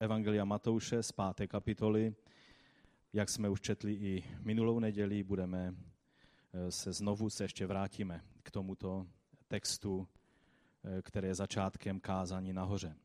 [0.00, 2.14] Evangelia Matouše z páté kapitoly.
[3.12, 5.74] Jak jsme už četli i minulou neděli, budeme
[6.52, 9.06] eh, se znovu se ještě vrátíme k tomuto
[9.48, 10.08] textu,
[10.84, 12.96] eh, který je začátkem kázání nahoře.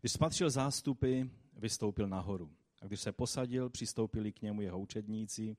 [0.00, 1.22] Když spatřil zástupy,
[1.56, 2.54] vystoupil nahoru.
[2.82, 5.56] A když se posadil, přistoupili k němu jeho učedníci,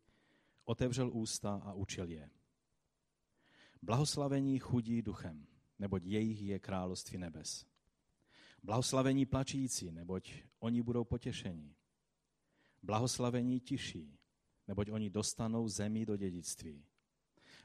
[0.66, 2.30] otevřel ústa a učil je.
[3.82, 5.48] Blahoslavení chudí duchem,
[5.80, 7.71] neboť jejich je království nebes.
[8.64, 11.76] Blahoslavení plačící, neboť oni budou potěšeni.
[12.84, 14.20] Blahoslavení tiší,
[14.68, 16.86] neboť oni dostanou zemi do dědictví.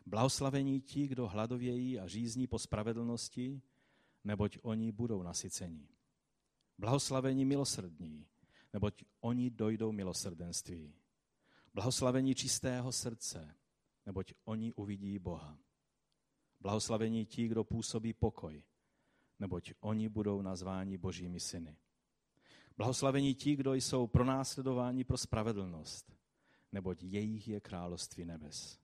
[0.06, 3.62] Blahoslavení ti, kdo hladovějí a řízní po spravedlnosti,
[4.25, 5.89] neboť oni budou nasyceni.
[6.79, 8.27] Blahoslavení milosrdní,
[8.73, 10.95] neboť oni dojdou milosrdenství.
[11.75, 13.55] Blahoslavení čistého srdce,
[14.06, 15.59] neboť oni uvidí Boha.
[16.61, 18.65] Blahoslavení ti, kdo působí pokoj,
[19.39, 21.77] neboť oni budou nazváni božími syny.
[22.77, 26.17] Blahoslavení ti, kdo jsou pronásledováni pro spravedlnost,
[26.73, 28.78] neboť jejich je království nebes.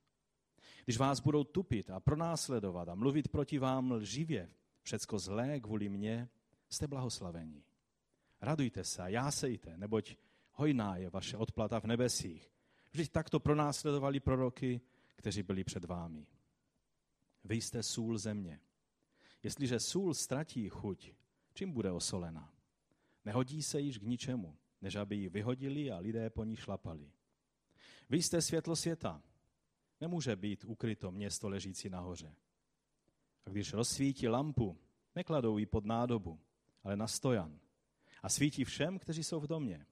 [0.85, 4.49] Když vás budou tupit a pronásledovat a mluvit proti vám lživě,
[4.81, 6.29] všecko zlé kvůli mně,
[6.69, 7.63] jste blahoslavení.
[8.41, 10.15] Radujte se a jásejte, neboť
[10.51, 12.51] hojná je vaše odplata v nebesích.
[12.91, 14.81] Vždyť takto pronásledovali proroky,
[15.15, 16.27] kteří byli před vámi.
[17.43, 18.59] Vy jste sůl země.
[19.43, 21.11] Jestliže sůl ztratí chuť,
[21.53, 22.53] čím bude osolena?
[23.25, 27.11] Nehodí se již k ničemu, než aby ji vyhodili a lidé po ní šlapali.
[28.09, 29.21] Vy jste světlo světa.
[30.01, 32.35] Nemůže být ukryto město ležící nahoře.
[33.45, 34.77] A když rozsvítí lampu,
[35.15, 36.39] nekladou ji pod nádobu,
[36.83, 37.59] ale na stojan.
[38.23, 39.85] A svítí všem, kteří jsou v domě.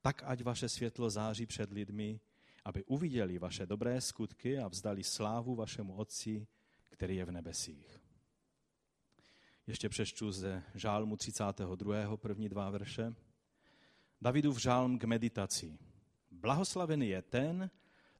[0.00, 2.20] Tak ať vaše světlo září před lidmi,
[2.64, 6.46] aby uviděli vaše dobré skutky a vzdali slávu vašemu Otci,
[6.90, 8.07] který je v nebesích.
[9.68, 12.16] Ještě přečtu ze žálmu 32.
[12.16, 13.14] první dva verše.
[14.20, 15.78] Davidův žálm k meditaci.
[16.30, 17.70] Blahoslavený je ten,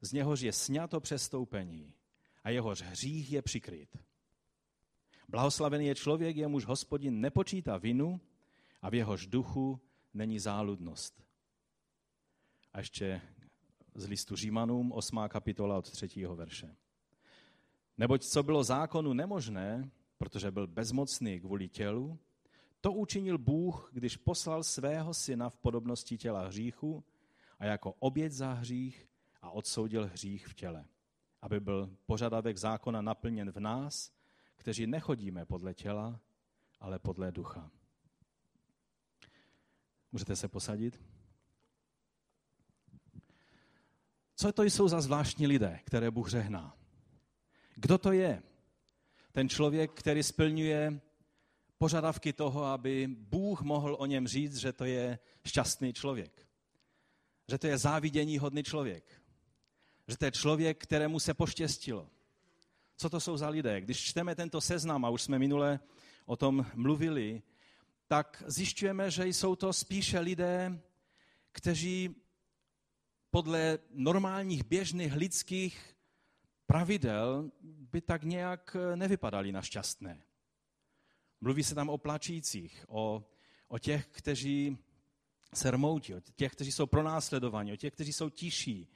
[0.00, 1.94] z něhož je sňato přestoupení
[2.44, 3.98] a jehož hřích je přikryt.
[5.28, 8.20] Blahoslavený je člověk, jemuž hospodin nepočítá vinu
[8.82, 9.80] a v jehož duchu
[10.14, 11.24] není záludnost.
[12.72, 13.20] A ještě
[13.94, 15.18] z listu Římanům, 8.
[15.28, 16.26] kapitola od 3.
[16.34, 16.76] verše.
[17.98, 22.18] Neboť co bylo zákonu nemožné, protože byl bezmocný kvůli tělu,
[22.80, 27.04] to učinil Bůh, když poslal svého syna v podobnosti těla hříchu
[27.58, 29.08] a jako oběť za hřích
[29.42, 30.84] a odsoudil hřích v těle,
[31.42, 34.12] aby byl požadavek zákona naplněn v nás,
[34.56, 36.20] kteří nechodíme podle těla,
[36.80, 37.70] ale podle ducha.
[40.12, 41.02] Můžete se posadit?
[44.34, 46.76] Co to jsou za zvláštní lidé, které Bůh řehná?
[47.74, 48.42] Kdo to je?
[49.32, 51.00] Ten člověk, který splňuje
[51.78, 56.46] požadavky toho, aby Bůh mohl o něm říct, že to je šťastný člověk.
[57.48, 59.22] Že to je závidění hodný člověk.
[60.08, 62.10] Že to je člověk, kterému se poštěstilo.
[62.96, 63.80] Co to jsou za lidé?
[63.80, 65.80] Když čteme tento seznam, a už jsme minule
[66.26, 67.42] o tom mluvili,
[68.06, 70.80] tak zjišťujeme, že jsou to spíše lidé,
[71.52, 72.14] kteří
[73.30, 75.97] podle normálních běžných lidských
[76.68, 80.22] pravidel by tak nějak eh, nevypadaly na šťastné.
[81.40, 83.24] Mluví se tam o plačících, o,
[83.68, 84.78] o těch, kteří
[85.54, 88.88] se rmoutí, o těch, kteří jsou pronásledovaní, o těch, kteří jsou tiší,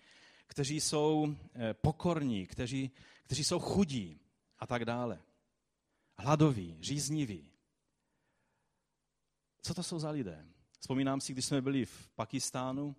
[0.46, 2.90] kteří jsou eh, pokorní, kteří,
[3.22, 4.20] kteří jsou chudí
[4.58, 5.22] a tak dále.
[6.18, 7.52] Hladoví, řízniví.
[9.62, 10.46] Co to jsou za lidé?
[10.80, 12.96] Vzpomínám si, když jsme byli v Pakistánu,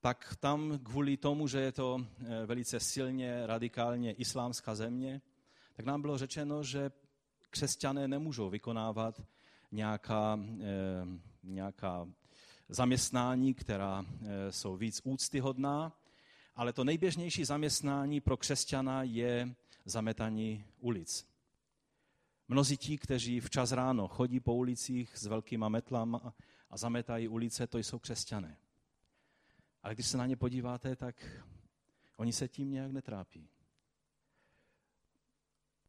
[0.00, 5.22] tak tam kvůli tomu, že je to eh, velice silně, radikálně islámská země,
[5.72, 6.90] tak nám bylo řečeno, že
[7.50, 9.22] křesťané nemůžou vykonávat
[9.72, 10.66] nějaká, eh,
[11.42, 12.08] nějaká
[12.68, 15.92] zaměstnání, která eh, jsou víc úctyhodná,
[16.56, 21.26] ale to nejběžnější zaměstnání pro křesťana je zametaní ulic.
[22.48, 26.34] Mnozí ti, kteří včas ráno chodí po ulicích s velkýma metlama
[26.70, 28.59] a zametají ulice, to jsou křesťané.
[29.82, 31.44] Ale když se na ně podíváte, tak
[32.16, 33.48] oni se tím nějak netrápí.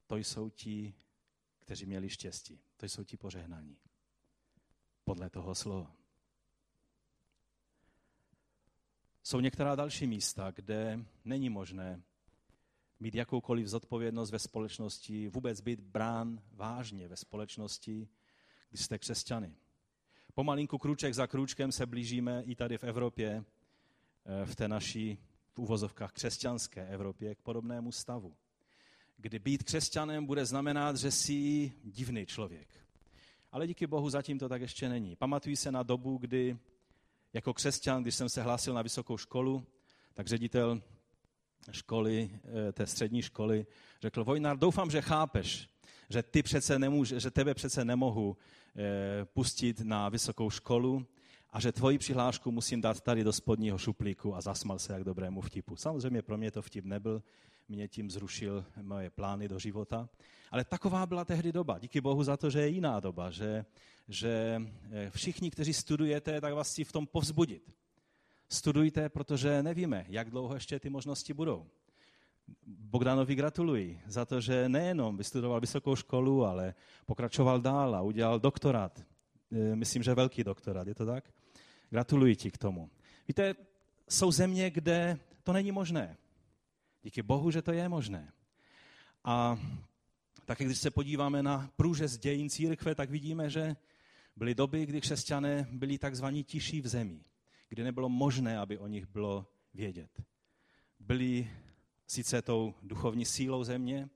[0.07, 0.93] To jsou ti,
[1.59, 2.61] kteří měli štěstí.
[2.77, 3.77] To jsou ti pořehnaní.
[5.03, 5.95] Podle toho slova.
[9.23, 12.01] Jsou některá další místa, kde není možné
[12.99, 18.07] mít jakoukoliv zodpovědnost ve společnosti, vůbec být brán vážně ve společnosti,
[18.69, 19.55] když jste křesťany.
[20.33, 23.45] Pomalinku krůček za krůčkem se blížíme i tady v Evropě
[24.45, 25.17] v té naší
[25.53, 28.35] v uvozovkách křesťanské Evropě k podobnému stavu.
[29.17, 32.67] Kdy být křesťanem bude znamenat, že jsi divný člověk.
[33.51, 35.15] Ale díky Bohu zatím to tak ještě není.
[35.15, 36.57] Pamatuji se na dobu, kdy
[37.33, 39.65] jako křesťan, když jsem se hlásil na vysokou školu,
[40.13, 40.81] tak ředitel
[41.71, 43.65] školy, eh, té střední školy,
[44.01, 45.69] řekl, Vojnar, doufám, že chápeš,
[46.09, 48.37] že, ty přece nemůže, že tebe přece nemohu
[48.75, 51.07] eh, pustit na vysokou školu
[51.51, 55.41] a že tvoji přihlášku musím dát tady do spodního šuplíku a zasmal se jak dobrému
[55.41, 55.75] vtipu.
[55.75, 57.23] Samozřejmě pro mě to vtip nebyl,
[57.69, 60.09] mě tím zrušil moje plány do života.
[60.51, 61.79] Ale taková byla tehdy doba.
[61.79, 63.65] Díky Bohu za to, že je jiná doba, že,
[64.07, 64.61] že
[64.91, 67.73] eh, všichni, kteří studujete, tak vás chci v tom povzbudit.
[68.49, 71.67] Studujte, protože nevíme, jak dlouho ještě ty možnosti budou.
[72.65, 76.75] Bogdanovi gratuluji za to, že nejenom vystudoval vysokou školu, ale
[77.05, 79.03] pokračoval dál a udělal doktorát.
[79.51, 81.33] Eh, myslím, že velký doktorát, je to tak?
[81.91, 82.89] Gratuluji ti k tomu.
[83.27, 83.55] Víte,
[84.09, 86.17] jsou země, kde to není možné.
[87.03, 88.33] Díky Bohu, že to je možné.
[89.23, 89.59] A
[90.45, 93.75] také když se podíváme na průřez dějin církve, tak vidíme, že
[94.35, 97.23] byly doby, kdy křesťané byli takzvaní tiší v zemi,
[97.69, 100.23] kdy nebylo možné, aby o nich bylo vědět.
[100.99, 101.51] Byli
[102.07, 104.09] sice tou duchovní sílou země,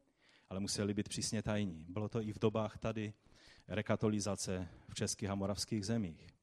[0.50, 1.86] ale museli být přísně tajní.
[1.89, 3.13] Bylo to i v dobách tady
[3.68, 6.34] rekatolizace v českých a moravských zemích.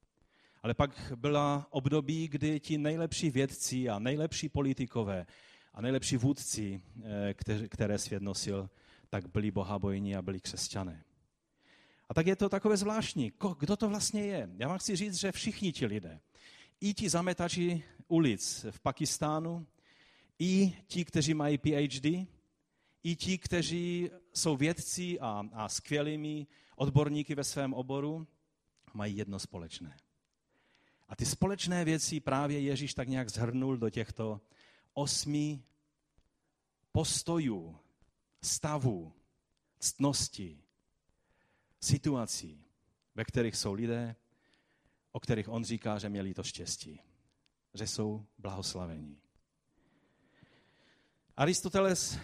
[0.62, 5.26] Ale pak byla období, kdy ti nejlepší vědci a nejlepší politikové
[5.74, 8.70] a nejlepší vůdci, eh, které svět nosil,
[9.08, 11.04] tak byli bohabojní a byli křesťané.
[12.08, 13.32] A tak je to takové zvláštní.
[13.58, 14.50] Kdo to vlastně je?
[14.56, 16.20] Já vám chci říct, že všichni ti lidé,
[16.80, 19.66] i ti zametači ulic v Pakistánu,
[20.38, 22.26] i ti, kteří mají PhD,
[23.02, 28.26] i ti, kteří jsou vědci a, a skvělými odborníky ve svém oboru,
[28.94, 29.96] mají jedno společné.
[31.12, 34.40] A ty společné věci právě Ježíš tak nějak zhrnul do těchto
[34.92, 35.62] osmi
[36.92, 37.78] postojů,
[38.42, 39.12] stavů,
[39.78, 40.62] ctností,
[41.80, 42.64] situací,
[43.14, 44.16] ve kterých jsou lidé,
[45.12, 47.00] o kterých on říká, že měli to štěstí,
[47.74, 49.20] že jsou blahoslavení.
[51.36, 52.18] Aristoteles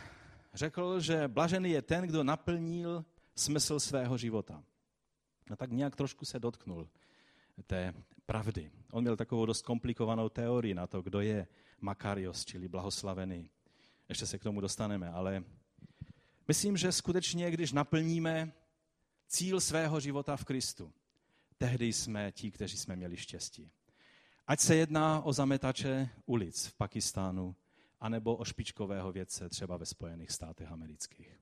[0.54, 3.04] řekl, že blažený je ten, kdo naplnil
[3.36, 4.64] smysl svého života.
[5.50, 6.88] A tak nějak trošku se dotknul
[7.66, 7.94] té
[8.28, 8.70] pravdy.
[8.92, 11.46] On měl takovou dost komplikovanou teorii na to, kdo je
[11.80, 13.50] Makarios, čili blahoslavený.
[14.08, 15.44] Ještě se k tomu dostaneme, ale
[16.48, 18.52] myslím, že skutečně, když naplníme
[19.28, 20.92] cíl svého života v Kristu,
[21.58, 23.70] tehdy jsme ti, kteří jsme měli štěstí.
[24.46, 27.56] Ať se jedná o zametače ulic v Pakistánu,
[28.00, 31.40] anebo o špičkového vědce třeba ve Spojených státech amerických.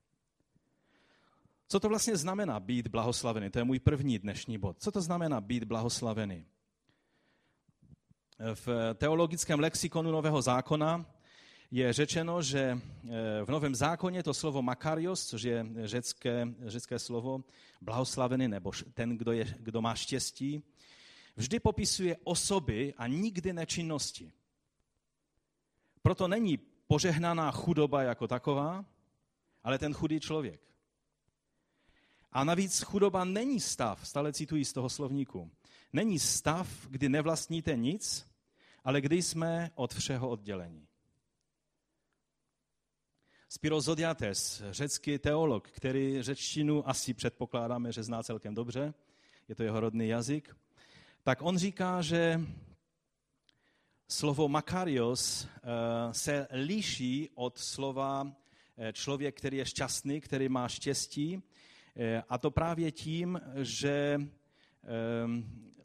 [1.67, 3.49] Co to vlastně znamená být blahoslavený?
[3.49, 4.79] To je můj první dnešní bod.
[4.79, 6.45] Co to znamená být blahoslavený?
[8.53, 11.05] V teologickém lexikonu Nového zákona
[11.71, 17.43] je řečeno, že eh, v Novém zákoně to slovo makarios, což je řecké, řecké slovo,
[17.81, 20.63] blahoslavený nebo ten, kdo, je, kdo má štěstí,
[21.35, 24.31] vždy popisuje osoby a nikdy nečinnosti.
[26.01, 26.57] Proto není
[26.87, 28.85] požehnaná chudoba jako taková,
[29.63, 30.61] ale ten chudý člověk.
[32.31, 35.51] A navíc chudoba není stav, stále cituji z toho slovníku,
[35.93, 38.27] není stav, kdy nevlastníte nic,
[38.83, 40.87] ale kdy jsme od všeho oddělení.
[43.49, 48.93] Spiro Zodiates, řecký teolog, který řečtinu asi předpokládáme, že zná celkem dobře,
[49.47, 50.55] je to jeho rodný jazyk,
[51.23, 52.41] tak on říká, že
[54.07, 55.59] slovo makarios eh,
[56.13, 58.31] se liší od slova
[58.77, 61.43] eh, člověk, který je šťastný, který má štěstí,
[61.95, 64.21] eh, a to právě tím, že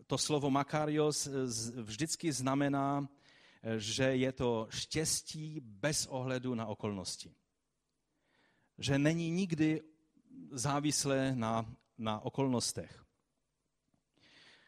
[0.07, 1.29] to slovo makarios
[1.83, 3.09] vždycky znamená,
[3.77, 7.35] že je to štěstí bez ohledu na okolnosti.
[8.79, 9.83] Že není nikdy
[10.51, 13.05] závislé na, na okolnostech.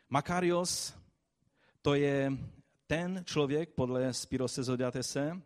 [0.09, 0.95] Makarios
[1.83, 2.33] to je
[2.87, 5.43] ten člověk, podle Spirose Zodiatese,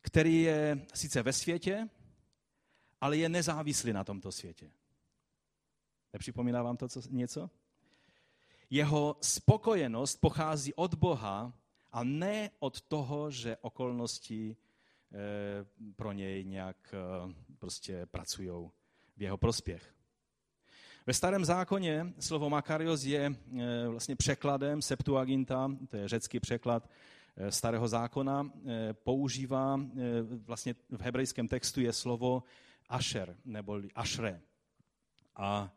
[0.00, 1.88] který je sice ve světě,
[3.00, 4.70] ale je nezávislý na tomto světě.
[6.12, 7.50] Nepřipomíná vám to co, něco?
[8.70, 11.52] Jeho spokojenost pochází od Boha
[11.92, 14.56] a ne od toho, že okolnosti
[15.12, 15.16] eh,
[15.96, 18.70] pro něj nějak eh, prostě pracují
[19.16, 19.94] v jeho prospěch.
[21.06, 26.90] Ve starém zákoně slovo Makarios je eh, vlastně překladem Septuaginta, to je řecký překlad
[27.48, 28.50] starého zákona,
[28.92, 29.80] používá,
[30.44, 32.42] vlastně v hebrejském textu je slovo
[32.88, 34.40] Asher, nebo Ashre.
[35.36, 35.72] A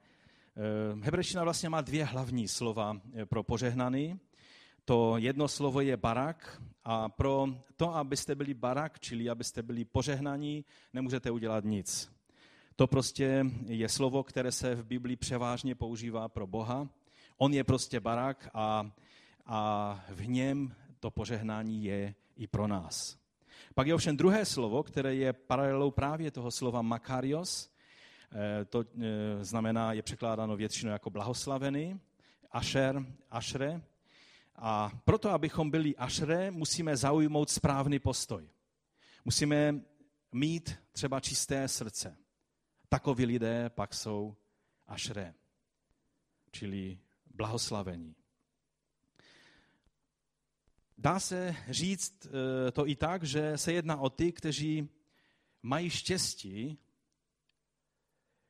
[0.60, 4.20] Eh, hebrejština vlastně má dvě hlavní slova eh, pro požehnaný.
[4.86, 10.66] To jedno slovo je barak a pro to, abyste byli barak, čili abyste byli požehnaní,
[10.94, 12.12] nemůžete udělat nic.
[12.75, 16.89] To prostě je slovo, které se v Biblii převážně používá pro Boha.
[17.38, 18.92] On je prostě barák a,
[19.46, 23.18] a v něm to požehnání je i pro nás.
[23.75, 27.72] Pak je ovšem druhé slovo, které je paralelou právě toho slova makarios.
[28.32, 32.00] Eh, to eh, znamená, je překládáno většinou jako blahoslavený,
[32.52, 33.82] ašer, ašre.
[34.56, 38.50] A proto, abychom byli ašre, musíme zaujmout správný postoj.
[39.26, 39.82] Musíme
[40.32, 42.18] mít třeba čisté srdce.
[42.90, 44.36] Takoví lidé pak jsou
[44.88, 45.34] ašre,
[46.52, 48.16] čili blahoslavení.
[50.98, 54.90] Dá se říct eh, to i tak, že se jedná o ty, kteří
[55.64, 56.80] mají štěstí,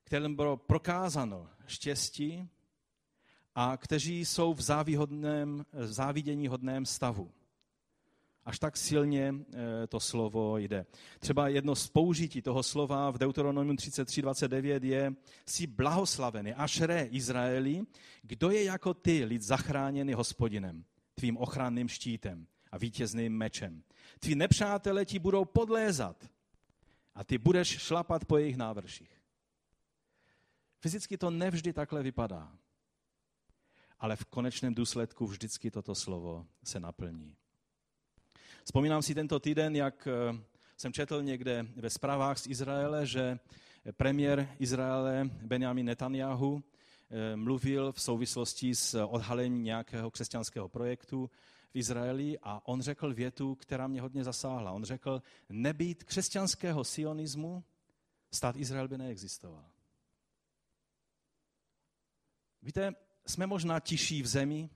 [0.10, 2.50] kterým bylo prokázáno štěstí
[3.56, 4.62] a kteří jsou v
[5.86, 7.32] závidění hodném stavu.
[8.46, 10.86] Až tak silně eh, to slovo jde.
[11.20, 15.14] Třeba jedno z použití toho slova v Deuteronomium 33.29 je
[15.46, 17.82] si blahoslavený, re Izraeli,
[18.22, 20.84] kdo je jako ty, lid zachráněný hospodinem,
[21.16, 23.84] tvým ochranným štítem a vítězným mečem.
[24.20, 26.30] Tví nepřátelé ti budou podlézat
[27.16, 29.19] a ty budeš šlapat po jejich návrších.
[30.80, 32.52] Fyzicky to nevždy takhle vypadá,
[34.00, 37.36] ale v konečném důsledku vždycky toto slovo se naplní.
[38.64, 40.40] Vzpomínám si tento týden, jak eh,
[40.78, 43.40] jsem četl někde ve zprávách z Izraele, že
[43.98, 51.30] premiér Izraele Benjamin Netanyahu eh, mluvil v souvislosti s odhalením nějakého křesťanského projektu
[51.70, 54.72] v Izraeli a on řekl větu, která mě hodně zasáhla.
[54.72, 57.64] On řekl, nebýt křesťanského sionismu,
[58.32, 59.66] stát Izrael by neexistoval.
[62.62, 64.70] Víte, jsme možná tiší v zemi,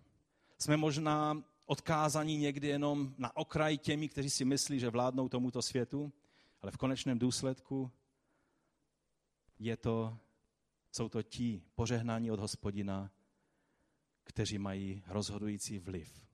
[0.58, 6.14] jsme možná odkázaní někdy jenom na okraj těmi, kteří si myslí, že vládnou tomuto světu,
[6.62, 7.92] ale v konečném důsledku
[9.60, 10.18] je to,
[10.92, 13.12] jsou to ti požehnání od hospodina,
[14.24, 16.28] kteří mají rozhodující vliv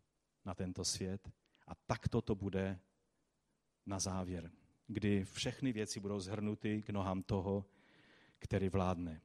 [0.46, 1.30] na tento svět.
[1.68, 2.80] A takto to bude
[3.86, 4.52] na závěr,
[4.88, 7.66] kdy všechny věci budou zhrnuty k nohám toho,
[8.40, 9.22] který vládne.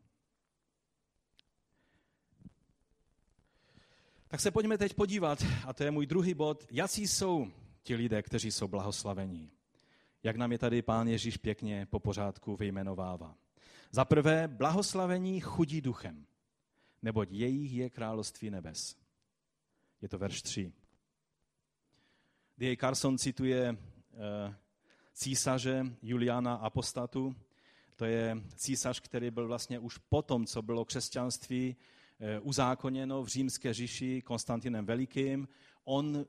[4.35, 8.23] Tak se pojďme teď podívat, a to je můj druhý bod, jaký jsou ti lidé,
[8.23, 9.51] kteří jsou blahoslavení.
[10.23, 13.37] Jak nám je tady pán Ježíš pěkně po pořádku vyjmenovává.
[13.91, 16.27] Za prvé, blahoslavení chudí duchem,
[17.03, 18.97] neboť jejich je království nebes.
[20.03, 20.73] Je to verš 3.
[22.59, 22.77] D.A.
[22.77, 23.79] Carson cituje uh,
[25.13, 27.37] císaře Juliana Apostatu.
[27.97, 31.79] To je císař, který byl vlastně už potom, co bylo křesťanství Eh,
[32.43, 35.49] uzákoněno v římské říši Konstantinem Velikým.
[35.85, 36.27] On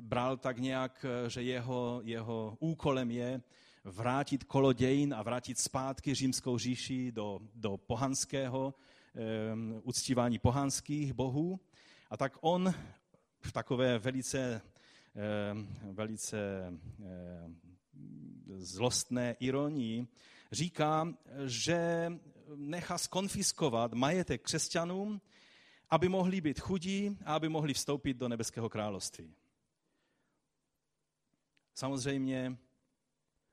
[0.00, 3.42] bral tak nějak, eh, že jeho, jeho úkolem je
[3.84, 8.74] vrátit kolo dějin a vrátit zpátky římskou říši do, do pohanského,
[9.52, 11.60] um, uctívání pohanských bohů.
[12.10, 12.74] A tak on
[13.40, 14.62] v takové velice,
[15.52, 17.60] um, velice um,
[18.56, 20.06] zlostné ironii
[20.52, 22.12] říká, že
[22.56, 25.20] nechá skonfiskovat majetek křesťanům,
[25.90, 29.34] aby mohli být chudí a aby mohli vstoupit do nebeského království.
[31.74, 32.56] Samozřejmě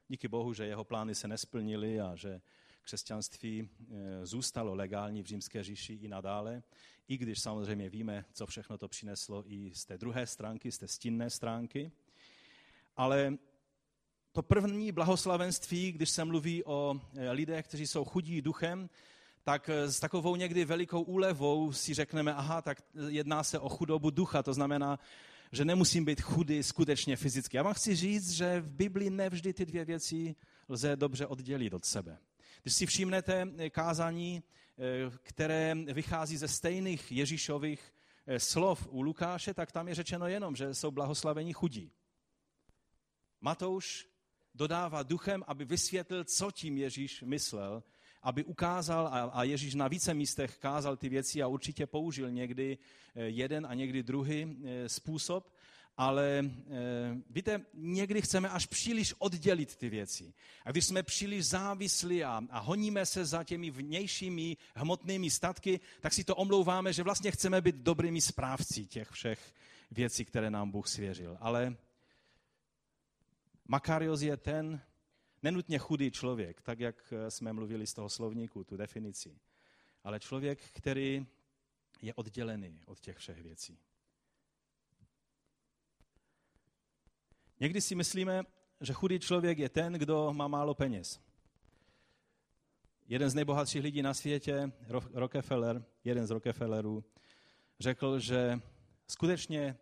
[0.08, 2.42] díky Bohu, že jeho plány se nesplnily a že
[2.82, 6.64] křesťanství eh, zůstalo legální v římské říši i nadále,
[7.08, 10.88] i když samozřejmě víme, co všechno to přineslo i z té druhé stránky, z té
[10.88, 11.92] stinné stránky.
[12.98, 13.38] Ale
[14.40, 18.90] to první blahoslavenství, když se mluví o eh, lidech, kteří jsou chudí duchem,
[19.44, 24.10] tak eh, s takovou někdy velikou úlevou si řekneme, aha, tak jedná se o chudobu
[24.10, 25.00] ducha, to znamená,
[25.52, 27.58] že nemusím být chudý skutečně fyzicky.
[27.58, 30.36] Já vám chci říct, že v Biblii nevždy ty dvě věci
[30.70, 32.18] lze dobře oddělit od sebe.
[32.62, 34.44] Když si všimnete eh, kázání,
[35.24, 37.94] které vychází ze stejných Ježíšových
[38.38, 41.92] slov u Lukáše, tak tam je řečeno jenom, že jsou blahoslavení chudí.
[43.42, 44.09] Matouš
[44.60, 47.84] dodává duchem, aby vysvětlil, co tím Ježíš myslel,
[48.24, 53.24] aby ukázal, a Ježíš na více místech kázal ty věci a určitě použil někdy eh,
[53.24, 55.56] jeden a někdy druhý eh, způsob,
[55.98, 60.34] ale eh, víte, někdy chceme až příliš oddělit ty věci.
[60.66, 66.14] A když jsme příliš závislí a, a honíme se za těmi vnějšími hmotnými statky, tak
[66.14, 69.54] si to omlouváme, že vlastně chceme být dobrými správci těch všech
[69.92, 71.38] věcí, které nám Bůh svěřil.
[71.40, 71.76] Ale
[73.72, 74.82] Makarios je ten
[75.44, 79.40] nenutně chudý člověk, tak jak eh, jsme mluvili z toho slovníku, tu definici,
[80.04, 81.28] ale člověk, který
[82.02, 83.80] je oddělený od těch všech věcí.
[87.60, 88.44] Někdy si myslíme,
[88.82, 91.20] že chudý člověk je ten, kdo má málo peněz.
[93.08, 94.72] jeden z nejbohatších lidí na světě,
[95.14, 97.04] Rockefeller, jeden z Rockefellerů,
[97.80, 98.60] řekl, že
[99.08, 99.78] skutečně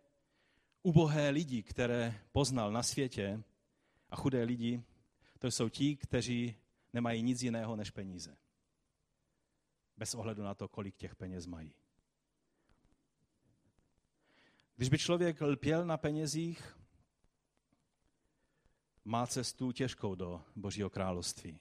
[0.82, 3.42] ubohé lidi, které poznal na světě,
[4.10, 4.82] a chudé lidi,
[5.38, 6.56] to jsou ti, kteří
[6.92, 8.36] nemají nic jiného než peníze.
[9.96, 11.74] Bez ohledu na to, kolik těch peněz mají.
[14.76, 16.78] Když by člověk lpěl na penězích,
[19.04, 21.60] má cestu těžkou do Božího království.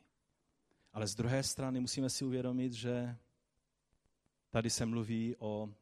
[0.93, 3.17] Ale z druhé strany musíme si uvědomit, že
[4.49, 5.73] tady se mluví o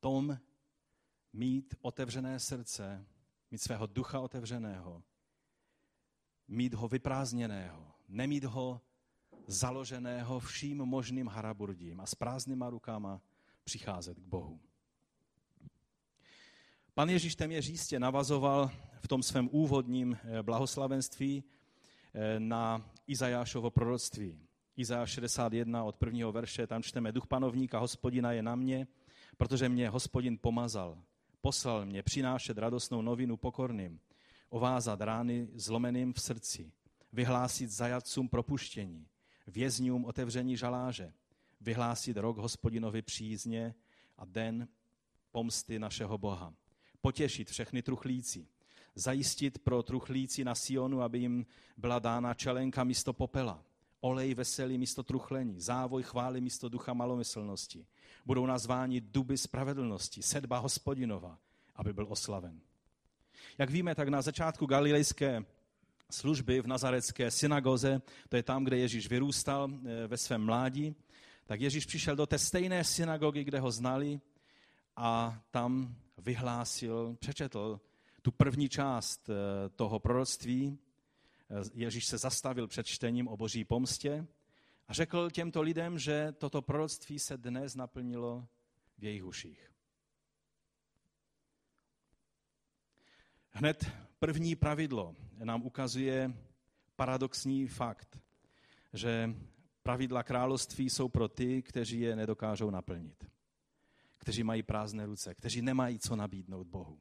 [0.00, 0.38] tom
[1.32, 3.06] mít otevřené srdce,
[3.50, 5.02] mít svého ducha otevřeného,
[6.48, 8.80] mít ho vyprázdněného, nemít ho
[9.46, 13.20] založeného vším možným haraburdím a s prázdnýma rukama
[13.64, 14.60] přicházet k Bohu.
[16.94, 21.44] Pan Ježíš téměř jistě navazoval v tom svém úvodním eh, blahoslavenství
[22.14, 24.38] eh, na Izajášovo proroctví.
[24.76, 28.86] Izajáš 61 od prvního verše, tam čteme, duch panovníka hospodina je na mě,
[29.36, 31.02] protože mě hospodin pomazal.
[31.40, 34.00] Poslal mě přinášet radostnou novinu pokorným,
[34.48, 36.72] ovázat rány zlomeným v srdci,
[37.12, 39.06] vyhlásit zajatcům propuštění,
[39.46, 41.12] vězňům otevření žaláže,
[41.60, 43.74] vyhlásit rok hospodinovi přízně
[44.18, 44.68] a den
[45.32, 46.54] pomsty našeho Boha,
[47.00, 48.46] potěšit všechny truchlíci,
[48.94, 53.64] zajistit pro truchlíci na Sionu, aby jim byla dána čelenka místo popela,
[54.00, 57.86] olej veselý místo truchlení, závoj chvály místo ducha malomyslnosti.
[58.26, 61.38] Budou nazváni duby spravedlnosti, sedba hospodinova,
[61.74, 62.60] aby byl oslaven.
[63.58, 65.44] Jak víme, tak na začátku galilejské
[66.10, 70.94] služby v nazarecké synagoze, to je tam, kde Ježíš vyrůstal eh, ve svém mládí,
[71.46, 74.20] tak Ježíš přišel do té stejné synagogy, kde ho znali
[74.96, 77.80] a tam vyhlásil, přečetl
[78.22, 80.78] tu první část eh, toho proroctví.
[81.50, 84.26] Eh, Ježíš se zastavil před čtením o boží pomstě
[84.88, 88.46] a řekl těmto lidem, že toto proroctví se dnes naplnilo
[88.98, 89.75] v jejich uších.
[93.58, 96.34] Hned první pravidlo nám ukazuje
[96.96, 98.20] paradoxní fakt,
[98.92, 99.34] že
[99.82, 103.24] pravidla království jsou pro ty, kteří je nedokážou naplnit.
[104.18, 107.00] Kteří mají prázdné ruce, kteří nemají co nabídnout Bohu.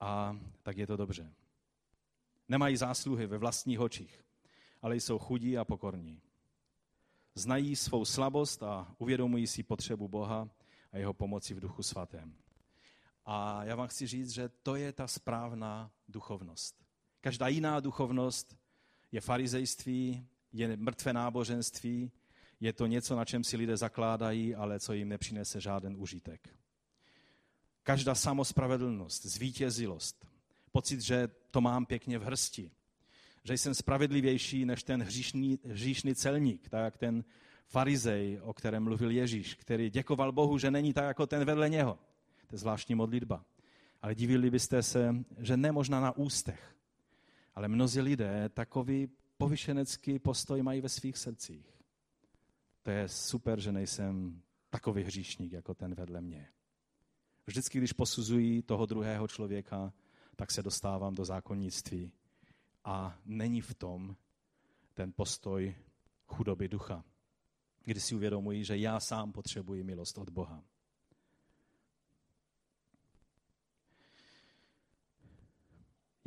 [0.00, 1.32] A tak je to dobře.
[2.48, 4.24] Nemají zásluhy ve vlastních očích,
[4.82, 6.22] ale jsou chudí a pokorní.
[7.34, 10.48] Znají svou slabost a uvědomují si potřebu Boha
[10.92, 12.34] a jeho pomoci v duchu svatém.
[13.24, 16.84] A já vám chci říct, že to je ta správná duchovnost.
[17.20, 18.56] Každá jiná duchovnost
[19.12, 22.12] je farizejství, je mrtvé náboženství,
[22.60, 26.48] je to něco, na čem si lidé zakládají, ale co jim nepřinese žádný užitek.
[27.82, 30.26] Každá samospravedlnost, zvítězilost,
[30.72, 32.70] pocit, že to mám pěkně v hrsti,
[33.44, 37.24] že jsem spravedlivější než ten hříšný, hříšný celník, tak jak ten
[37.66, 41.98] farizej, o kterém mluvil Ježíš, který děkoval Bohu, že není tak jako ten vedle něho.
[42.50, 43.44] To je zvláštní modlitba.
[44.02, 46.76] Ale divili byste se, že ne možná na ústech,
[47.54, 49.08] ale mnozí lidé takový
[49.38, 51.66] povyšenecký postoj mají ve svých srdcích.
[52.82, 56.48] To je super, že nejsem takový hříšník jako ten vedle mě.
[57.46, 59.92] Vždycky, když posuzují toho druhého člověka,
[60.36, 62.12] tak se dostávám do zákonnictví.
[62.84, 64.16] A není v tom
[64.94, 65.74] ten postoj
[66.26, 67.04] chudoby ducha,
[67.84, 70.64] kdy si uvědomují, že já sám potřebuji milost od Boha.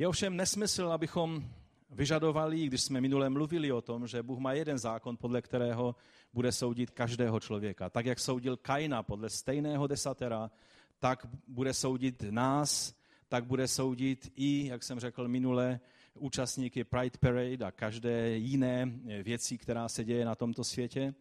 [0.04, 1.44] Je ovšem nesmysl, abychom
[1.90, 5.96] vyžadovali, když jsme minule mluvili o tom, že Bůh má jeden zákon, podle kterého
[6.32, 7.90] bude soudit každého člověka.
[7.90, 10.50] Tak, jak soudil Kaina podle stejného desatera,
[10.98, 12.94] tak bude soudit nás,
[13.28, 15.80] tak bude soudit i, jak jsem řekl minule,
[16.14, 18.86] účastníky Pride Parade a každé jiné
[19.22, 21.14] věci, která se děje na tomto světě.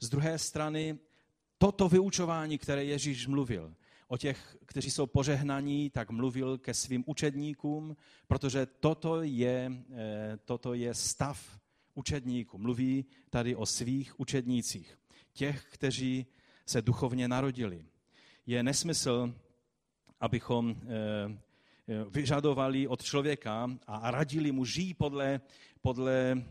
[0.00, 0.98] Z druhé strany,
[1.58, 3.74] toto vyučování, které Ježíš mluvil,
[4.10, 7.96] o těch, kteří jsou požehnaní, tak mluvil ke svým učedníkům,
[8.26, 11.60] protože toto je, eh, toto je stav
[11.94, 12.58] učedníků.
[12.58, 14.98] Mluví tady o svých učednících,
[15.32, 16.26] těch, kteří
[16.66, 17.84] se duchovně narodili.
[18.46, 19.34] Je nesmysl,
[20.20, 21.38] abychom eh,
[22.10, 25.40] vyžadovali od člověka a radili mu žít podle,
[25.82, 26.42] podle eh,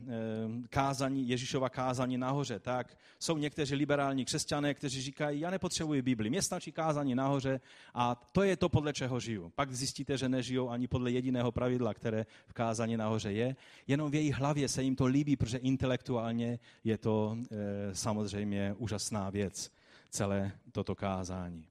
[0.69, 2.59] kázání, Ježíšova kázání nahoře.
[2.59, 7.61] Tak jsou někteří liberální křesťané, kteří říkají, já nepotřebuji Bibli, mě stačí kázání nahoře
[7.93, 9.51] a to je to, podle čeho žiju.
[9.55, 13.55] Pak zjistíte, že nežijou ani podle jediného pravidla, které v kázání nahoře je.
[13.87, 19.29] Jenom v jejich hlavě se jim to líbí, protože intelektuálně je to e, samozřejmě úžasná
[19.29, 19.71] věc,
[20.09, 21.68] celé toto kázání.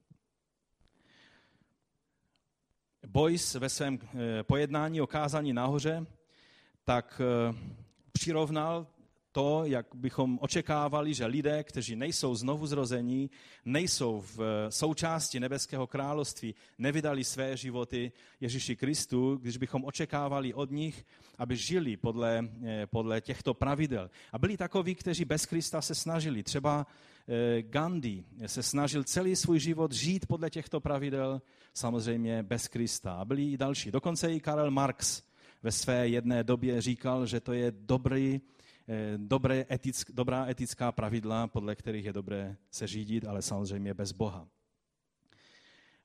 [3.07, 6.05] Boyce ve svém eh, pojednání o kázání nahoře
[6.83, 7.55] tak eh,
[8.11, 8.87] přirovnal
[9.31, 13.29] to, jak bychom očekávali, že lidé, kteří nejsou znovu zrození,
[13.65, 20.71] nejsou v eh, součásti nebeského království, nevydali své životy Ježíši Kristu, když bychom očekávali od
[20.71, 21.05] nich,
[21.37, 22.49] aby žili podle,
[22.85, 24.09] podle těchto pravidel.
[24.31, 26.43] A byli takoví, kteří bez Krista se snažili.
[26.43, 26.87] Třeba
[27.61, 31.41] Gandhi se snažil celý svůj život žít podle těchto pravidel,
[31.79, 33.13] samozřejmě bez Krista.
[33.13, 33.91] A byli i další.
[33.91, 35.23] Dokonce i Karel Marx
[35.63, 38.41] ve své jedné době říkal, že to je dobrý,
[38.87, 44.11] eh, dobré etick, dobrá etická pravidla, podle kterých je dobré se řídit, ale samozřejmě bez
[44.11, 44.47] Boha.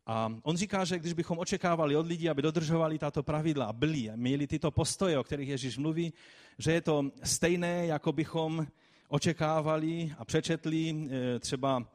[0.06, 4.10] A on říká, že když bychom očekávali od lidí, aby dodržovali tato pravidla a byli,
[4.16, 6.12] měli tyto postoje, o kterých Ježíš mluví,
[6.58, 8.66] že je to stejné, jako bychom
[9.08, 11.86] očekávali a přečetli eh, třeba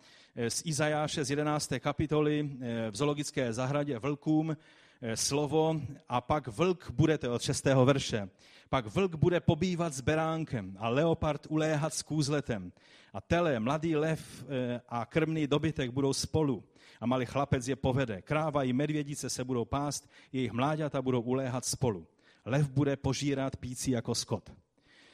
[0.49, 1.73] z Izajáše z 11.
[1.79, 2.49] kapitoly
[2.91, 4.55] v zoologické zahradě vlkům,
[5.01, 7.85] Eh, slovo a pak vlk budete od 6.
[7.85, 8.29] verše.
[8.69, 12.71] Pak vlk bude pobývat s beránkem a leopard uléhat s kůzletem.
[13.13, 16.63] A tele, mladý lev eh, a krmný dobytek budou spolu
[16.99, 18.21] a malý chlapec je povede.
[18.21, 22.07] Kráva i medvědice se budou pást, jejich mláďata budou uléhat spolu.
[22.45, 24.51] Lev bude požírat pící jako skot.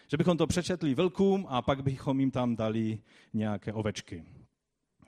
[0.07, 2.99] Že bychom to přečetli vlkům a pak bychom jim tam dali
[3.33, 4.23] nějaké ovečky.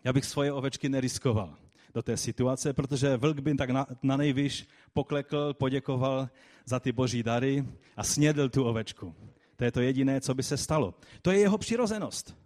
[0.07, 1.55] Já bych svoje ovečky neriskoval
[1.93, 6.29] do té situace, protože vlk by tak na, na nejvyš poklekl, poděkoval
[6.65, 7.65] za ty boží dary
[7.97, 9.15] a snědl tu ovečku.
[9.55, 10.93] To je to jediné, co by se stalo.
[11.21, 12.37] To je jeho přirozenost.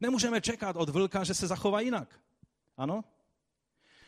[0.00, 2.20] Nemůžeme čekat od vlka, že se zachová jinak.
[2.76, 3.04] Ano?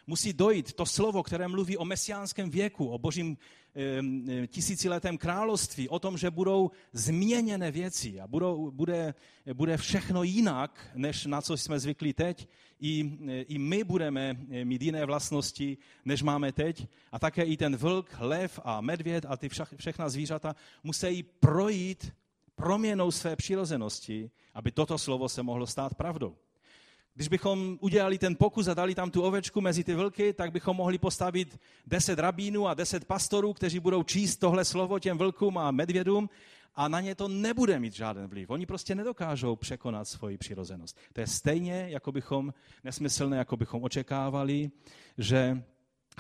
[0.06, 3.36] musí dojít to slovo, které mluví o mesiánském věku, o božím
[4.46, 9.14] tisíciletém království, o tom, že budou změněné věci a budou, bude,
[9.52, 12.48] bude všechno jinak, než na co jsme zvyklí teď.
[12.80, 16.86] I, I my budeme e, mít jiné vlastnosti, než máme teď.
[17.12, 22.12] A také i ten vlk, lev a medvěd a ty všechna zvířata musí projít
[22.54, 26.36] proměnou své přirozenosti, aby toto slovo se mohlo stát pravdou.
[27.16, 30.76] Když bychom udělali ten pokus a dali tam tu ovečku mezi ty vlky, tak bychom
[30.76, 35.70] mohli postavit deset rabínů a deset pastorů, kteří budou číst tohle slovo těm vlkům a
[35.70, 36.28] medvědům
[36.74, 38.50] a na ně to nebude mít žádný vliv.
[38.50, 40.98] Oni prostě nedokážou překonat svoji přirozenost.
[41.12, 44.70] To je stejně, jako bychom, nesmyslné, jako bychom očekávali,
[45.18, 45.62] že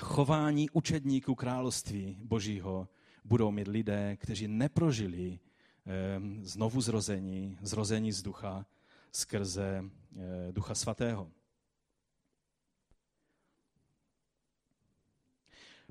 [0.00, 2.88] chování učedníků království božího
[3.24, 8.66] budou mít lidé, kteří neprožili eh, znovu zrození, zrození z ducha,
[9.12, 9.84] skrze
[10.50, 11.30] Ducha Svatého.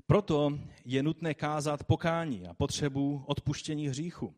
[0.06, 4.34] Proto je nutné kázat pokání a potřebu odpuštění hříchu.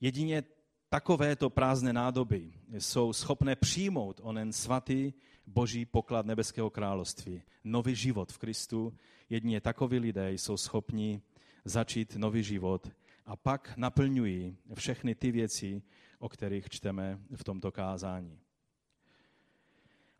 [0.00, 0.42] Jedině
[0.88, 5.12] takovéto prázdné nádoby jsou schopné přijmout onen svatý
[5.46, 8.98] boží poklad nebeského království, nový život v Kristu.
[9.30, 11.22] Jedině takoví lidé jsou schopni
[11.64, 12.90] začít nový život
[13.26, 15.82] a pak naplňují všechny ty věci,
[16.18, 18.41] o kterých čteme v tomto kázání.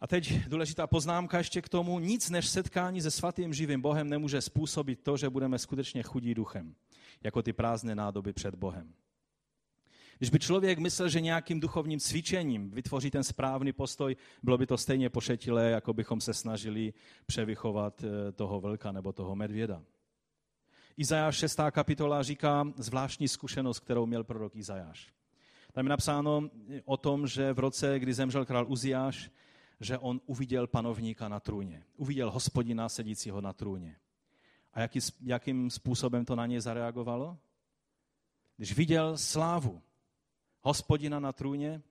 [0.02, 1.98] A teď důležitá poznámka ještě k tomu.
[1.98, 6.74] Nic než setkání se svatým živým Bohem nemůže způsobit to, že budeme skutečně chudí duchem,
[7.22, 8.94] jako ty prázdné nádoby před Bohem.
[10.18, 14.78] Když by člověk myslel, že nějakým duchovním cvičením vytvoří ten správný postoj, bylo by to
[14.78, 16.92] stejně pošetilé, jako bychom se snažili
[17.26, 19.82] převychovat eh, toho vlka nebo toho medvěda.
[20.96, 21.60] Izajáš 6.
[21.70, 25.12] kapitola říká zvláštní zkušenost, kterou měl prorok Izajáš.
[25.72, 26.50] Tam je napsáno
[26.84, 29.30] o tom, že v roce, kdy zemřel král Uziáš,
[29.82, 31.84] že on uviděl panovníka na trůně.
[31.96, 33.96] Uviděl hospodina sedícího na trůně.
[34.72, 37.38] A jaký, jakým způsobem to na něj zareagovalo?
[38.56, 39.82] Když viděl slávu
[40.60, 41.82] hospodina na trůně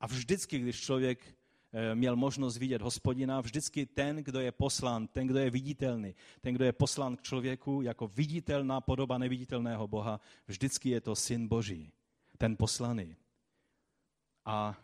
[0.00, 1.36] a vždycky, když člověk
[1.72, 6.54] eh, měl možnost vidět hospodina, vždycky ten, kdo je poslán, ten, kdo je viditelný, ten,
[6.54, 11.92] kdo je poslán k člověku jako viditelná podoba neviditelného Boha, vždycky je to syn Boží
[12.38, 13.16] ten poslaný.
[14.44, 14.78] A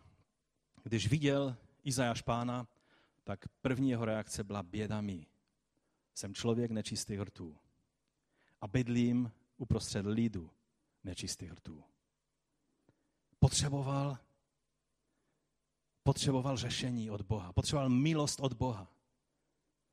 [0.83, 2.67] když viděl Izajáš pána,
[3.23, 5.25] tak první jeho reakce byla běda mi.
[6.15, 7.57] Jsem člověk nečistých rtů
[8.61, 10.49] a bydlím uprostřed lidu
[11.03, 11.83] nečistých rtů.
[13.39, 14.17] Potřeboval,
[16.03, 18.87] potřeboval řešení od Boha, potřeboval milost od Boha.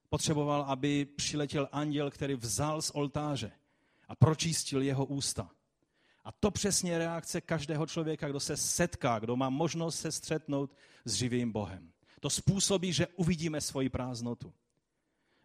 [0.08, 3.52] Potřeboval, aby přiletěl anděl, který vzal z oltáře
[4.08, 5.50] a pročistil jeho ústa
[6.24, 10.76] a to přesně je reakce každého člověka, kdo se setká, kdo má možnost se střetnout
[11.04, 11.92] s živým Bohem.
[12.20, 14.52] To způsobí, že uvidíme svoji prázdnotu.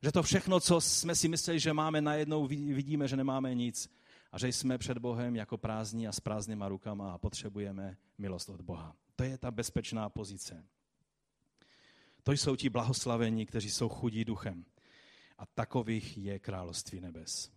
[0.04, 3.90] Že to všechno, co jsme si mysleli, že máme, najednou vidíme, že nemáme nic.
[4.32, 8.62] A že jsme před Bohem jako prázdní a s prázdnýma rukama a potřebujeme milost od
[8.62, 8.96] Boha.
[9.16, 10.66] To je ta bezpečná pozice.
[12.24, 14.66] To jsou ti blahoslavení, kteří jsou chudí duchem.
[15.38, 17.52] A takových je království nebes.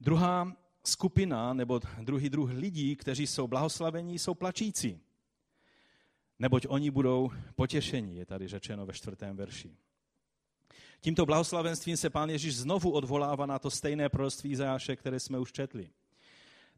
[0.00, 0.56] Druhá
[0.86, 5.00] skupina nebo druhý druh lidí, kteří jsou blahoslavení, jsou plačící.
[6.38, 9.76] Neboť oni budou potěšení, je tady řečeno ve čtvrtém verši.
[11.00, 15.52] Tímto blahoslavenstvím se pán Ježíš znovu odvolává na to stejné proroctví Izajáše, které jsme už
[15.52, 15.90] četli.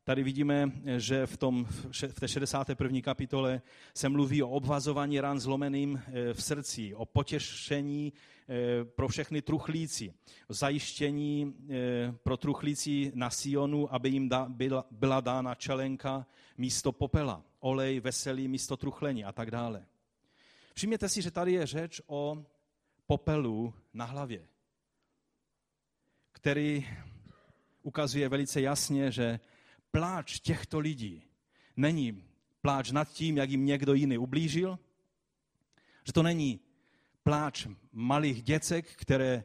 [0.06, 3.00] Tady vidíme, že v, tom, v té 61.
[3.00, 3.62] kapitole
[3.94, 10.14] se mluví o obvazování ran zlomeným eh, v srdci, o potěšení eh, pro všechny truchlíci,
[10.48, 16.26] o zajištění eh, pro truchlíci na Sionu, aby jim byla, byla dána čelenka
[16.58, 19.86] místo popela, olej, veselý místo truchlení a tak dále.
[20.74, 22.44] Všimněte si, že tady je řeč o
[23.06, 24.46] popelu na hlavě,
[26.32, 26.86] který
[27.82, 29.40] ukazuje velice jasně, že
[29.90, 31.22] pláč těchto lidí
[31.76, 32.24] není
[32.60, 34.78] pláč nad tím, jak jim někdo jiný ublížil,
[36.04, 36.60] že to není
[37.22, 39.44] pláč malých děcek, které eh,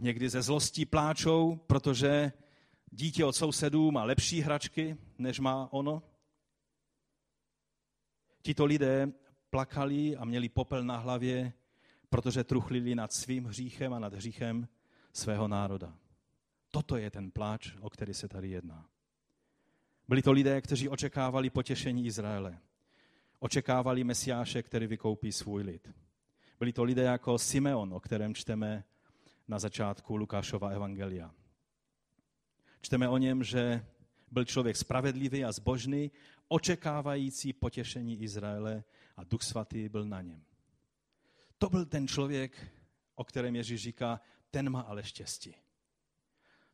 [0.00, 2.32] někdy ze zlostí pláčou, protože
[2.90, 6.02] dítě od sousedů má lepší hračky, než má ono.
[8.42, 9.12] Tito lidé
[9.50, 11.52] plakali a měli popel na hlavě,
[12.10, 14.68] protože truchlili nad svým hříchem a nad hříchem
[15.12, 15.96] svého národa.
[16.70, 18.88] Toto je ten pláč, o který se tady jedná.
[20.08, 22.58] Byli to lidé, kteří očekávali potěšení Izraele.
[23.38, 25.94] Očekávali Mesiáše, který vykoupí svůj lid.
[26.58, 28.84] Byli to lidé jako Simeon, o kterém čteme
[29.48, 31.34] na začátku Lukášova evangelia.
[32.80, 33.86] Čteme o něm, že
[34.30, 36.10] byl člověk spravedlivý a zbožný,
[36.48, 38.84] očekávající potěšení Izraele
[39.16, 40.44] a Duch Svatý byl na něm.
[41.58, 42.72] To byl ten člověk,
[43.14, 45.54] o kterém Ježíš říká, ten má ale štěstí.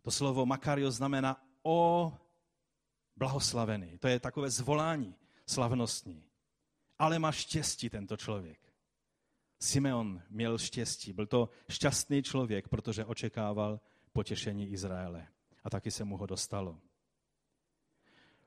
[0.02, 2.12] To slovo Makario znamená o
[3.16, 3.98] blahoslavený.
[3.98, 5.14] To je takové zvolání
[5.46, 6.24] slavnostní.
[6.98, 8.58] Ale má štěstí tento člověk.
[9.60, 11.12] Simeon měl štěstí.
[11.12, 13.80] Byl to šťastný člověk, protože očekával
[14.12, 15.28] potěšení Izraele.
[15.64, 16.80] A taky se mu ho dostalo.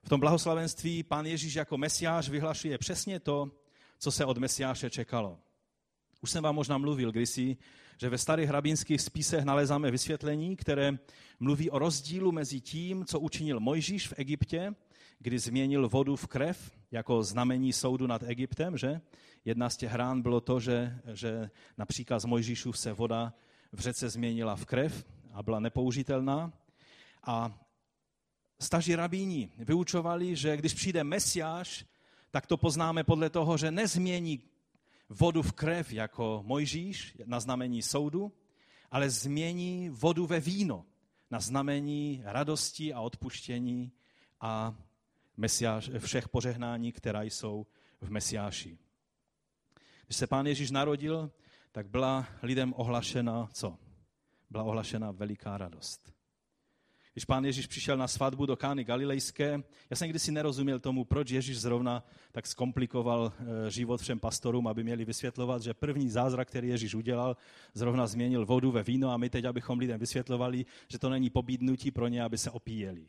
[0.03, 3.51] V tom blahoslavenství pán Ježíš jako mesiáš vyhlašuje přesně to,
[3.97, 5.39] co se od mesiáše čekalo.
[6.21, 7.58] Už jsem vám možná mluvil kdysi,
[7.97, 10.97] že ve starých hrabínských spisech nalezáme vysvětlení, které
[11.39, 14.75] mluví o rozdílu mezi tím, co učinil Mojžíš v Egyptě,
[15.19, 19.01] kdy změnil vodu v krev jako znamení soudu nad Egyptem, že?
[19.45, 23.34] Jedna z těch rán bylo to, že, že například z Mojžíšů se voda
[23.71, 26.53] v řece změnila v krev a byla nepoužitelná.
[27.23, 27.60] A
[28.60, 31.86] staří rabíni vyučovali, že když přijde Mesiáš,
[32.32, 34.41] tak to poznáme podle toho, že nezmění
[35.09, 38.33] vodu v krev jako Mojžíš na znamení soudu,
[38.91, 40.85] ale změní vodu ve víno
[41.31, 43.91] na znamení radosti a odpuštění
[44.41, 44.75] a
[45.37, 47.67] mesiáš, všech požehnání, která jsou
[48.01, 48.77] v Mesiáši.
[50.05, 51.31] Když se pán Ježíš narodil,
[51.71, 53.77] tak byla lidem ohlašena co?
[54.49, 56.16] Byla ohlašena veliká radost
[57.17, 61.30] když pán Ježíš přišel na svatbu do Kány Galilejské, já jsem kdysi nerozuměl tomu, proč
[61.30, 66.67] Ježíš zrovna tak zkomplikoval eh, život všem pastorům, aby měli vysvětlovat, že první zázrak, který
[66.69, 67.38] Ježíš udělal,
[67.73, 71.91] zrovna změnil vodu ve víno a my teď, abychom lidem vysvětlovali, že to není pobídnutí
[71.91, 73.08] pro ně, aby se opíjeli.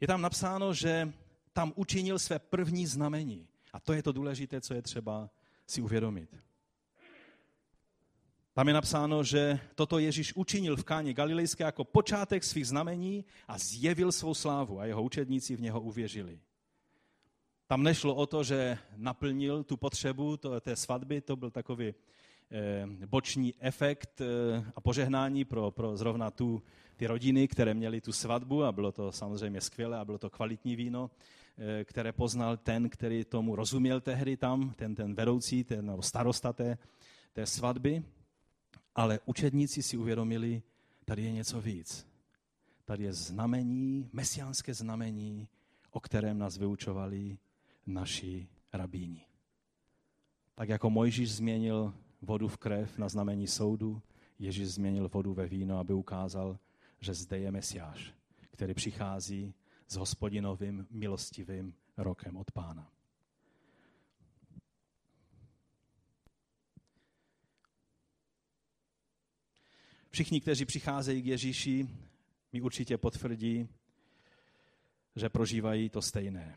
[0.00, 1.12] Je tam napsáno, že
[1.52, 3.48] tam učinil své první znamení.
[3.72, 5.30] A to je to důležité, co je třeba
[5.66, 6.51] si uvědomit.
[8.54, 13.58] Tam je napsáno, že toto Ježíš učinil v Káně Galilejské jako počátek svých znamení a
[13.58, 16.38] zjevil svou slávu a jeho učedníci v něho uvěřili.
[17.66, 21.94] Tam nešlo o to, že naplnil tu potřebu to, té svatby, to byl takový
[22.50, 26.62] eh, boční efekt eh, a požehnání pro, pro zrovna tu,
[26.96, 30.76] ty rodiny, které měly tu svatbu a bylo to samozřejmě skvělé a bylo to kvalitní
[30.76, 31.10] víno,
[31.58, 36.78] eh, které poznal ten, který tomu rozuměl tehdy tam, ten, ten vedoucí, ten starosta té,
[37.32, 38.02] té svatby.
[38.94, 40.62] Ale učedníci si uvědomili,
[41.04, 42.06] tady je něco víc.
[42.84, 45.48] Tady je znamení, mesiánské znamení,
[45.90, 47.38] o kterém nás vyučovali
[47.86, 49.26] naši rabíni.
[50.54, 54.02] Tak jako Mojžíš změnil vodu v krev na znamení soudu,
[54.38, 56.58] Ježíš změnil vodu ve víno, aby ukázal,
[57.00, 58.14] že zde je Mesiáš,
[58.50, 59.54] který přichází
[59.88, 62.90] s hospodinovým milostivým rokem od pána.
[70.12, 71.88] Všichni, kteří přicházejí k Ježíši,
[72.52, 73.68] mi určitě potvrdí,
[75.16, 76.56] že prožívají to stejné.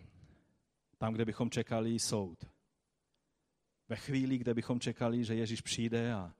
[0.97, 2.45] Tam, kde bychom čekali soud.
[3.89, 6.33] Ve chvíli, kde bychom čekali, že Ježíš přijde a,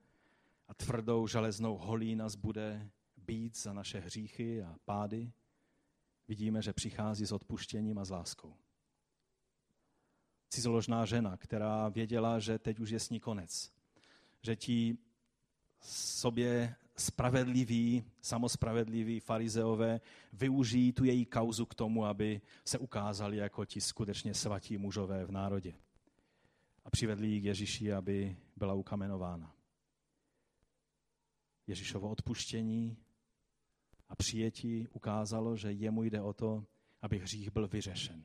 [0.68, 5.32] a tvrdou železnou holí nás bude být za naše hříchy a pády,
[6.28, 8.56] vidíme, že přichází s odpuštěním a s láskou.
[10.50, 13.72] Cizoložná žena, která věděla, že teď už je s ní konec.
[14.42, 14.98] Že ti
[15.82, 20.02] sobě spravedliví, samospravedliví farizeové
[20.34, 25.32] využijí tu její kauzu k tomu, aby se ukázali jako ti skutečně svatí mužové v
[25.32, 25.74] národě.
[26.86, 29.56] A přivedli ji k Ježíši, aby byla ukamenována.
[31.68, 32.98] Ježíšovo odpuštění
[34.10, 36.66] a přijetí ukázalo, že jemu jde o to,
[37.02, 38.24] aby hřích byl vyřešen.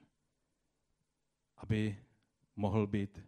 [1.56, 2.04] Aby
[2.56, 3.20] mohl být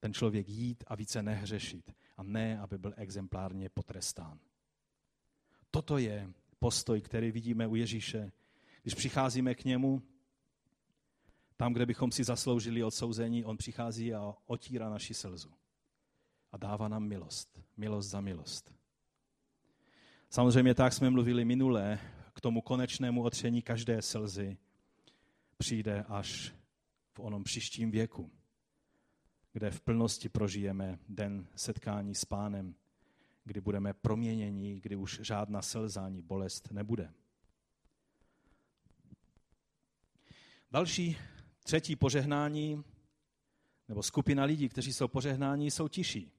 [0.00, 1.92] ten člověk jít a více nehřešit.
[2.16, 4.38] A ne, aby byl exemplárně potrestán.
[5.70, 8.32] Toto je postoj, který vidíme u Ježíše.
[8.82, 10.02] Když přicházíme k němu,
[11.56, 15.52] tam, kde bychom si zasloužili odsouzení, on přichází a otírá naši slzu.
[16.52, 17.60] A dává nám milost.
[17.76, 18.74] Milost za milost.
[20.30, 21.98] Samozřejmě tak jsme mluvili minule,
[22.34, 24.56] k tomu konečnému otření každé slzy
[25.58, 26.54] přijde až
[27.12, 28.30] v onom příštím věku,
[29.54, 32.74] kde v plnosti prožijeme den setkání s pánem,
[33.44, 35.60] kdy budeme proměněni, kdy už žádná
[36.00, 37.12] ani bolest nebude.
[40.70, 41.16] Další,
[41.62, 42.84] třetí požehnání,
[43.88, 46.34] nebo skupina lidí, kteří jsou požehnáni, jsou tiší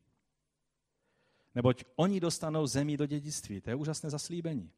[1.56, 3.62] neboť oni dostanou zemi do dědictví.
[3.62, 4.72] To je úžasné zaslíbení.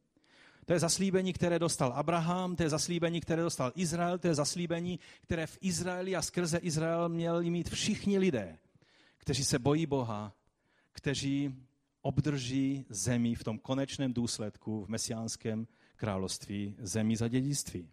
[0.68, 5.00] To je zaslíbení, které dostal Abraham, to je zaslíbení, které dostal Izrael, to je zaslíbení,
[5.22, 8.58] které v Izraeli a skrze Izrael měli mít všichni lidé,
[9.18, 10.34] kteří se bojí Boha,
[10.92, 11.56] kteří
[12.02, 17.90] obdrží zemi v tom konečném důsledku v mesiánském království zemi za dědictví.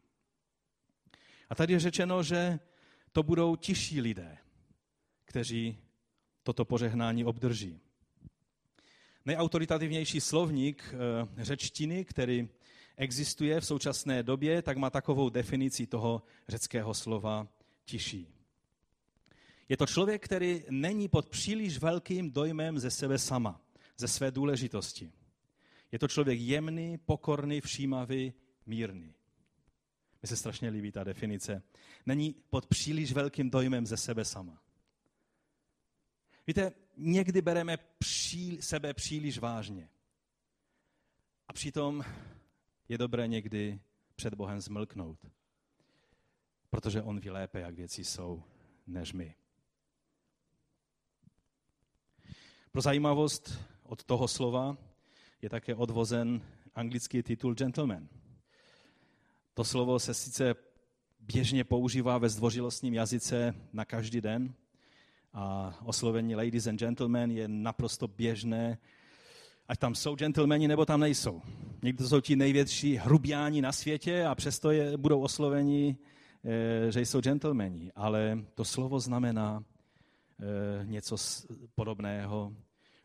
[1.50, 2.58] A tady je řečeno, že
[3.12, 4.38] to budou tiší lidé,
[5.24, 5.78] kteří
[6.42, 7.80] toto požehnání obdrží
[9.24, 12.48] nejautoritativnější slovník eh, řečtiny, který
[12.96, 17.48] existuje v současné době, tak má takovou definici toho řeckého slova
[17.84, 18.28] tiší.
[19.68, 23.60] Je to člověk, který není pod příliš velkým dojmem ze sebe sama,
[23.96, 25.12] ze své důležitosti.
[25.92, 28.32] Je to člověk jemný, pokorný, všímavý,
[28.66, 29.14] mírný.
[30.22, 31.62] Mně se strašně líbí ta definice.
[32.06, 34.62] Není pod příliš velkým dojmem ze sebe sama.
[36.46, 39.88] Víte, někdy bereme pří, sebe příliš vážně.
[41.48, 42.04] A přitom
[42.88, 43.80] je dobré někdy
[44.16, 45.18] před Bohem zmlknout.
[46.70, 48.42] Protože On ví lépe, jak věci jsou,
[48.86, 49.34] než my.
[52.72, 54.76] Pro zajímavost od toho slova
[55.42, 56.42] je také odvozen
[56.74, 58.08] anglický titul gentleman.
[59.54, 60.54] To slovo se sice
[61.20, 64.54] běžně používá ve zdvořilostním jazyce na každý den,
[65.34, 68.78] a oslovení ladies and gentlemen je naprosto běžné,
[69.68, 71.42] ať tam jsou gentlemani nebo tam nejsou.
[71.82, 75.96] Někdy to jsou ti největší hrubiáni na světě a přesto je, budou osloveni,
[76.44, 77.92] e, že jsou gentlemani.
[77.94, 79.64] Ale to slovo znamená
[80.40, 81.16] e, něco
[81.74, 82.56] podobného,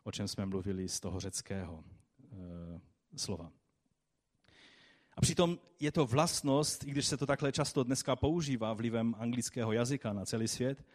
[0.04, 2.80] o čem jsme mluvili z toho řeckého e,
[3.18, 3.52] slova.
[5.14, 9.72] A přitom je to vlastnost, i když se to takhle často dneska používá vlivem anglického
[9.72, 10.86] jazyka na celý svět,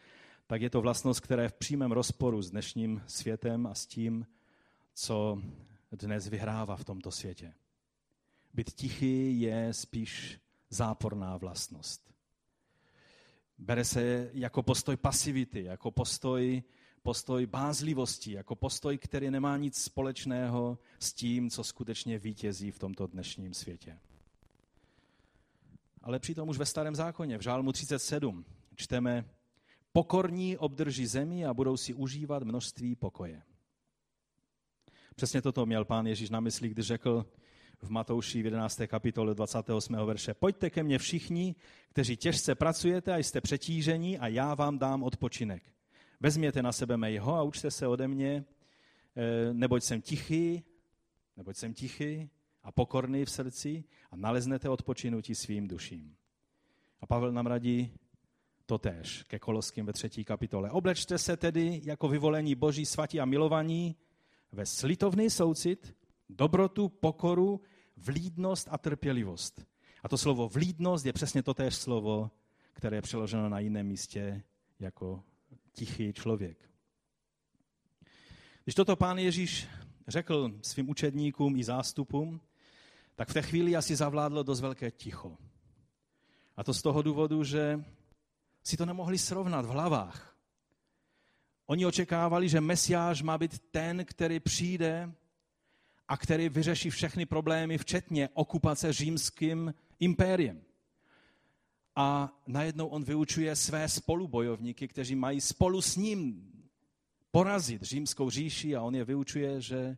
[0.46, 4.26] tak je to vlastnost, která je v přímém rozporu s dnešním světem a s tím,
[4.94, 5.42] co
[5.92, 7.54] dnes vyhrává v tomto světě.
[8.54, 12.14] Být tichý je spíš záporná vlastnost.
[13.58, 16.62] Bere se jako postoj pasivity, jako postoj,
[17.02, 23.06] postoj bázlivosti, jako postoj, který nemá nic společného s tím, co skutečně vítězí v tomto
[23.06, 23.98] dnešním světě.
[26.02, 29.24] Ale přitom už ve starém zákoně, v Žálmu 37, čteme,
[29.96, 33.42] Pokorní obdrží zemi a budou si užívat množství pokoje.
[35.14, 37.26] Přesně toto měl pán Ježíš na mysli, když řekl
[37.82, 38.80] v Matouši v 11.
[38.86, 39.96] kapitole 28.
[40.06, 41.54] verše Pojďte ke mně všichni,
[41.88, 45.62] kteří těžce pracujete a jste přetížení a já vám dám odpočinek.
[46.20, 48.44] Vezměte na sebe mého a učte se ode mě,
[49.16, 50.64] eh, neboť jsem tichý,
[51.36, 52.30] neboť jsem tichý
[52.62, 56.16] a pokorný v srdci a naleznete odpočinutí svým duším.
[57.00, 57.90] A Pavel nám radí,
[58.66, 60.70] totéž ke Koloským ve třetí kapitole.
[60.70, 63.96] Oblečte se tedy jako vyvolení boží svatí a milovaní
[64.54, 65.94] ve slitovný soucit,
[66.28, 67.60] dobrotu, pokoru,
[67.96, 69.66] vlídnost a trpělivost.
[70.02, 72.30] A to slovo vlídnost je přesně totéž slovo,
[72.72, 74.42] které je přeloženo na jiném místě
[74.80, 75.22] jako
[75.72, 76.70] tichý člověk.
[78.64, 79.68] Když toto pán Ježíš
[80.08, 82.40] řekl svým učedníkům i zástupům,
[83.14, 85.36] tak v té chvíli asi zavládlo dost velké ticho.
[86.56, 87.84] A to z toho důvodu, že
[88.62, 90.33] si to nemohli srovnat v hlavách.
[91.66, 95.12] Oni očekávali, že Mesiáš má být ten, který přijde
[96.08, 100.62] a který vyřeší všechny problémy, včetně okupace římským impériem.
[101.96, 106.50] A najednou on vyučuje své spolubojovníky, kteří mají spolu s ním
[107.30, 109.96] porazit římskou říši a on je vyučuje, že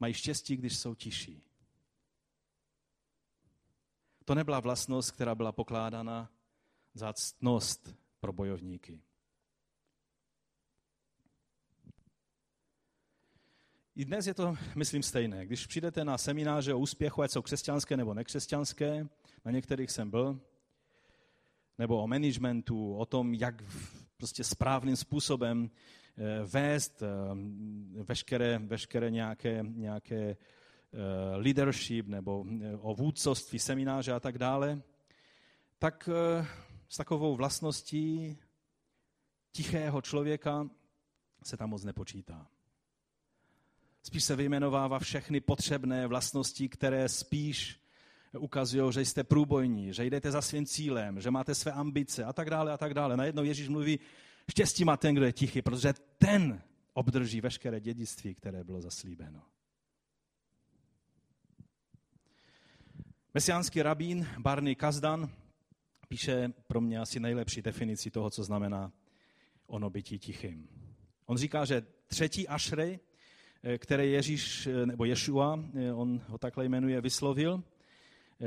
[0.00, 1.42] mají štěstí, když jsou tiší.
[4.24, 6.30] To nebyla vlastnost, která byla pokládána
[6.94, 9.00] za ctnost pro bojovníky.
[13.96, 15.46] I dnes je to, myslím, stejné.
[15.46, 19.08] Když přijdete na semináře o úspěchu, ať jsou křesťanské nebo nekřesťanské,
[19.44, 20.40] na některých jsem byl,
[21.78, 23.62] nebo o managementu, o tom, jak
[24.16, 27.06] prostě správným způsobem eh, vést eh,
[28.02, 30.36] veškeré, veškeré nějaké, nějaké eh,
[31.36, 32.44] leadership nebo
[32.80, 34.82] o vůdcovství, semináře a tak dále,
[35.78, 36.08] tak
[36.88, 38.38] s takovou vlastností
[39.52, 40.68] tichého člověka
[41.42, 42.46] se tam moc nepočítá.
[44.10, 47.80] Spíš se vyjmenovává všechny potřebné vlastnosti, které spíš
[48.38, 52.50] ukazují, že jste průbojní, že jdete za svým cílem, že máte své ambice a tak
[52.50, 53.16] dále a tak dále.
[53.16, 54.00] Najednou Ježíš mluví,
[54.50, 59.42] štěstí má ten, kdo je tichý, protože ten obdrží veškeré dědictví, které bylo zaslíbeno.
[63.34, 65.30] Mesiánský rabín Barney Kazdan
[66.08, 68.92] píše pro mě asi nejlepší definici toho, co znamená
[69.66, 70.68] ono bytí tichým.
[71.26, 72.98] On říká, že třetí ašrej,
[73.78, 77.62] které Ježíš, eh, nebo Ješua, eh, on ho takhle jmenuje, vyslovil,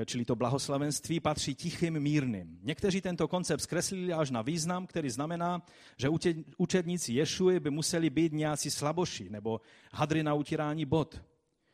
[0.05, 2.59] čili to blahoslavenství, patří tichým mírným.
[2.61, 5.65] Někteří tento koncept zkreslili až na význam, který znamená,
[5.97, 6.09] že
[6.57, 9.61] učedníci Ješuji by museli být nějací slaboši nebo
[9.91, 11.21] hadry na utírání bod.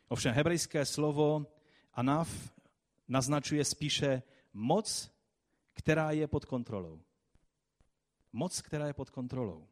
[0.07, 1.45] Ovšem hebrejské slovo
[1.93, 2.51] anaf
[3.07, 4.21] naznačuje spíše
[4.53, 5.11] moc,
[5.73, 7.01] která je pod kontrolou.
[8.33, 9.67] Moc, která je pod kontrolou.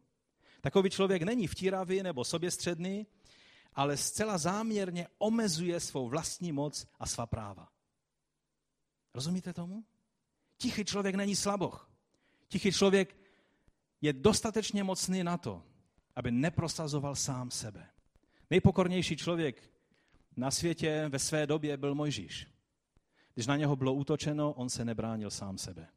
[0.62, 3.08] Takový člověk není vtíravý nebo soběstředný,
[3.78, 7.70] ale zcela záměrně omezuje svou vlastní moc a svá práva.
[9.14, 9.84] Rozumíte tomu?
[10.58, 11.90] Tichý člověk není slaboch.
[12.48, 13.16] Tichý člověk
[14.02, 15.64] je dostatečně mocný na to,
[16.16, 17.88] aby neprosazoval sám sebe.
[18.50, 19.72] Nejpokornější člověk
[20.36, 22.48] na světě ve své době byl Mojžíš.
[23.34, 25.88] Když na něho bylo útočeno, on se nebránil sám sebe.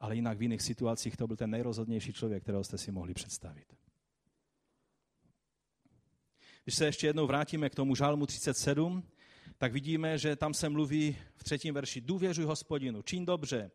[0.00, 3.83] Ale jinak v jiných situacích to byl ten nejrozhodnější člověk, kterého jste si mohli představit.
[6.64, 9.02] Když se ještě jednou vrátíme k tomu žálmu 37,
[9.58, 13.70] tak vidíme, že tam se mluví v třetím verši, důvěřuj hospodinu, čin dobře,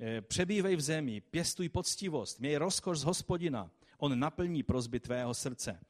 [0.00, 5.80] eh, přebývej v zemi, pěstuj poctivost, měj rozkoš z hospodina, on naplní prozby tvého srdce.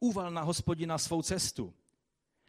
[0.00, 1.74] Uval na hospodina svou cestu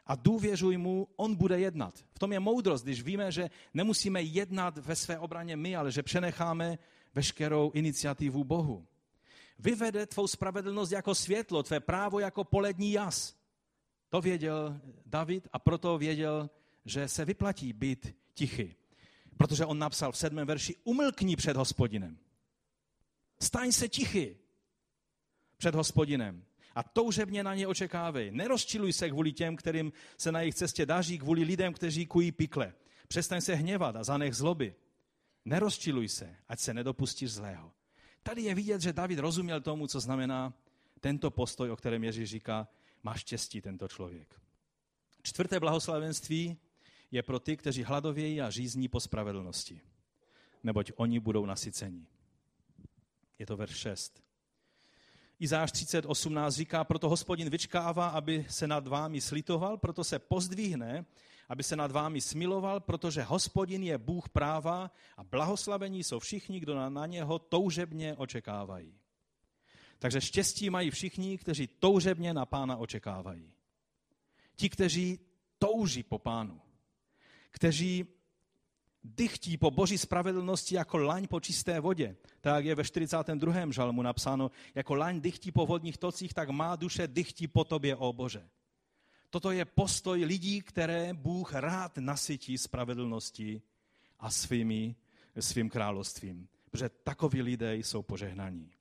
[0.06, 2.06] a důvěřuj mu, on bude jednat.
[2.14, 6.04] V tom je moudrost, když víme, že nemusíme jednat ve své obraně my, ale že
[6.04, 6.78] přenecháme
[7.14, 8.88] veškerou iniciativu Bohu.
[9.60, 13.37] Vyvede tvou spravedlnost jako světlo, tvé právo jako polední jas.
[14.10, 16.50] To věděl David a proto věděl,
[16.86, 18.76] že se vyplatí být tichy.
[19.38, 22.18] Protože on napsal v sedmém verši, umlkni před hospodinem.
[23.42, 24.38] Staň se tichy
[25.58, 26.44] před hospodinem
[26.76, 28.32] a toužebně na ně očekávej.
[28.32, 32.74] Nerozčiluj se kvůli těm, kterým se na jejich cestě daří, kvůli lidem, kteří kují pikle.
[33.08, 34.76] Přestaň se hněvat a zanech zloby.
[35.46, 37.72] Nerozčiluj se, ať se nedopustíš zlého.
[38.24, 40.54] Tady je vidět, že David rozuměl tomu, co znamená
[41.00, 42.68] tento postoj, o kterém Ježíš říká,
[43.04, 44.42] má štěstí tento člověk.
[45.24, 46.58] Čtvrté blahoslavenství
[47.12, 49.82] je pro ty, kteří hladovějí a řízní po spravedlnosti,
[50.64, 52.08] neboť oni budou nasyceni.
[53.40, 54.24] Je to verš 6.
[55.40, 61.06] Izáš 30.18 říká, proto hospodin vyčkává, aby se nad vámi slitoval, proto se pozdvihne,
[61.50, 66.90] aby se nad vámi smiloval, protože hospodin je Bůh práva a blahoslavení jsou všichni, kdo
[66.90, 68.94] na něho toužebně očekávají.
[70.00, 73.52] Takže štěstí mají všichni, kteří toužebně na pána očekávají.
[74.56, 75.20] Ti, kteří
[75.60, 76.62] touží po pánu,
[77.52, 78.06] kteří
[79.04, 82.16] dychtí po boží spravedlnosti jako laň po čisté vodě.
[82.42, 83.72] Tak je ve 42.
[83.72, 88.14] žalmu napsáno, jako laň dychtí po vodních tocích, tak má duše dychtí po tobě, o
[88.14, 88.50] Bože.
[89.30, 93.62] Toto je postoj lidí, které Bůh rád nasytí spravedlností
[94.20, 94.96] a svými,
[95.40, 96.48] svým královstvím.
[96.72, 98.72] Protože takoví lidé jsou požehnaní.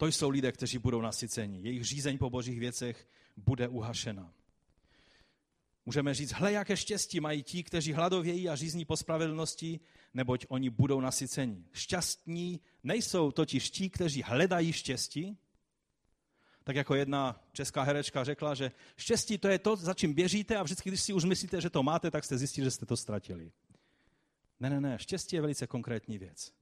[0.00, 1.60] To jsou lidé, kteří budou nasyceni.
[1.62, 4.32] Jejich řízeň po božích věcech bude uhašena.
[5.86, 9.80] Můžeme říct, hle, jaké štěstí mají ti, kteří hladovějí a řízní po spravedlnosti,
[10.14, 11.64] neboť oni budou nasyceni.
[11.72, 15.38] Šťastní nejsou totiž ti, kteří hledají štěstí,
[16.64, 20.62] tak jako jedna česká herečka řekla, že štěstí to je to, za čím běžíte a
[20.62, 23.52] vždycky, když si už myslíte, že to máte, tak jste zjistili, že jste to ztratili.
[24.60, 26.52] Ne, ne, ne, štěstí je velice konkrétní věc.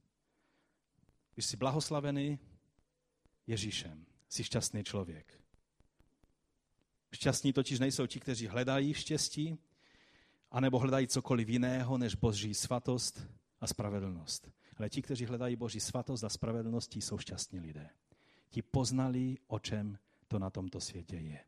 [1.33, 2.39] Když jsi blahoslavený,
[3.49, 4.05] Ježíšem.
[4.29, 5.41] Jsi šťastný člověk.
[7.13, 9.57] Šťastní totiž nejsou ti, kteří hledají štěstí,
[10.51, 13.27] anebo hledají cokoliv jiného než boží svatost
[13.59, 14.51] a spravedlnost.
[14.77, 17.89] Ale ti, kteří hledají boží svatost a spravedlnost, jsou šťastní lidé.
[18.49, 19.97] Ti poznali, o čem
[20.27, 21.39] to na tomto světě je.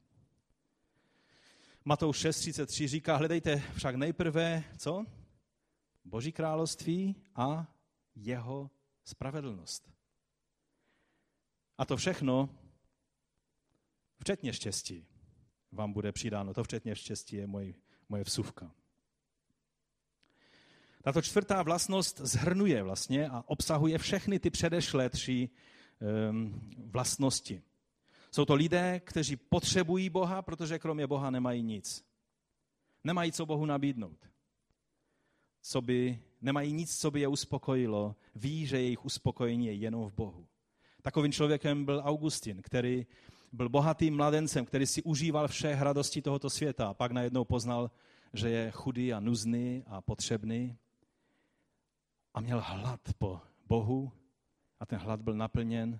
[1.85, 5.05] Matouš 6.33 říká, hledejte však nejprve, co?
[6.05, 7.75] Boží království a
[8.15, 8.71] jeho
[9.03, 10.00] spravedlnost.
[11.81, 12.49] A to všechno,
[14.19, 15.07] včetně štěstí,
[15.71, 16.53] vám bude přidáno.
[16.53, 17.73] To včetně štěstí je moje,
[18.09, 18.71] moje vsuvka.
[21.03, 25.49] Tato čtvrtá vlastnost zhrnuje vlastně a obsahuje všechny ty předešlé tři
[26.29, 27.61] um, vlastnosti.
[28.31, 32.05] Jsou to lidé, kteří potřebují Boha, protože kromě Boha nemají nic.
[33.03, 34.29] Nemají co Bohu nabídnout.
[35.61, 38.15] Co by, nemají nic, co by je uspokojilo.
[38.35, 40.47] Ví, že jejich uspokojení je jenom v Bohu.
[41.01, 43.05] Takovým člověkem byl Augustin, který
[43.51, 47.91] byl bohatým mladencem, který si užíval všech radostí tohoto světa a pak najednou poznal,
[48.33, 50.77] že je chudý a nuzný a potřebný
[52.33, 54.11] a měl hlad po Bohu
[54.79, 55.99] a ten hlad byl naplněn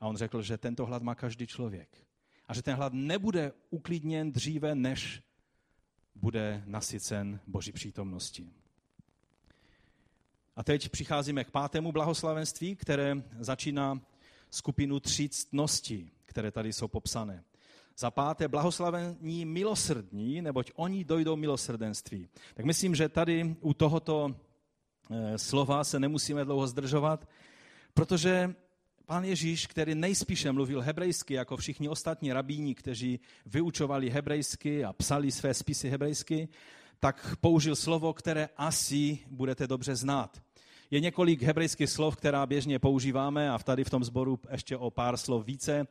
[0.00, 2.06] a on řekl, že tento hlad má každý člověk
[2.46, 5.22] a že ten hlad nebude uklidněn dříve, než
[6.14, 8.52] bude nasycen Boží přítomností.
[10.56, 14.00] A teď přicházíme k pátému blahoslavenství, které začíná
[14.50, 17.44] skupinu tří ctností, které tady jsou popsané.
[17.98, 22.28] Za páté, blahoslavení milosrdní, neboť oni dojdou milosrdenství.
[22.54, 24.34] Tak myslím, že tady u tohoto
[25.10, 27.28] eh, slova se nemusíme dlouho zdržovat,
[27.94, 28.54] protože
[29.06, 35.30] pán Ježíš, který nejspíše mluvil hebrejsky, jako všichni ostatní rabíni, kteří vyučovali hebrejsky a psali
[35.30, 36.48] své spisy hebrejsky,
[37.00, 40.42] tak použil slovo, které asi budete dobře znát.
[40.90, 45.16] Je několik hebrejských slov, která běžně používáme a tady v tom sboru ještě o pár
[45.16, 45.86] slov více,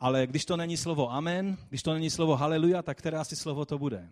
[0.00, 3.64] ale když to není slovo amen, když to není slovo haleluja, tak které asi slovo
[3.64, 4.08] to bude?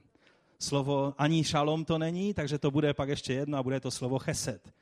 [0.58, 4.18] Slovo ani šalom to není, takže to bude pak ještě jedno a bude to slovo
[4.18, 4.72] chesed.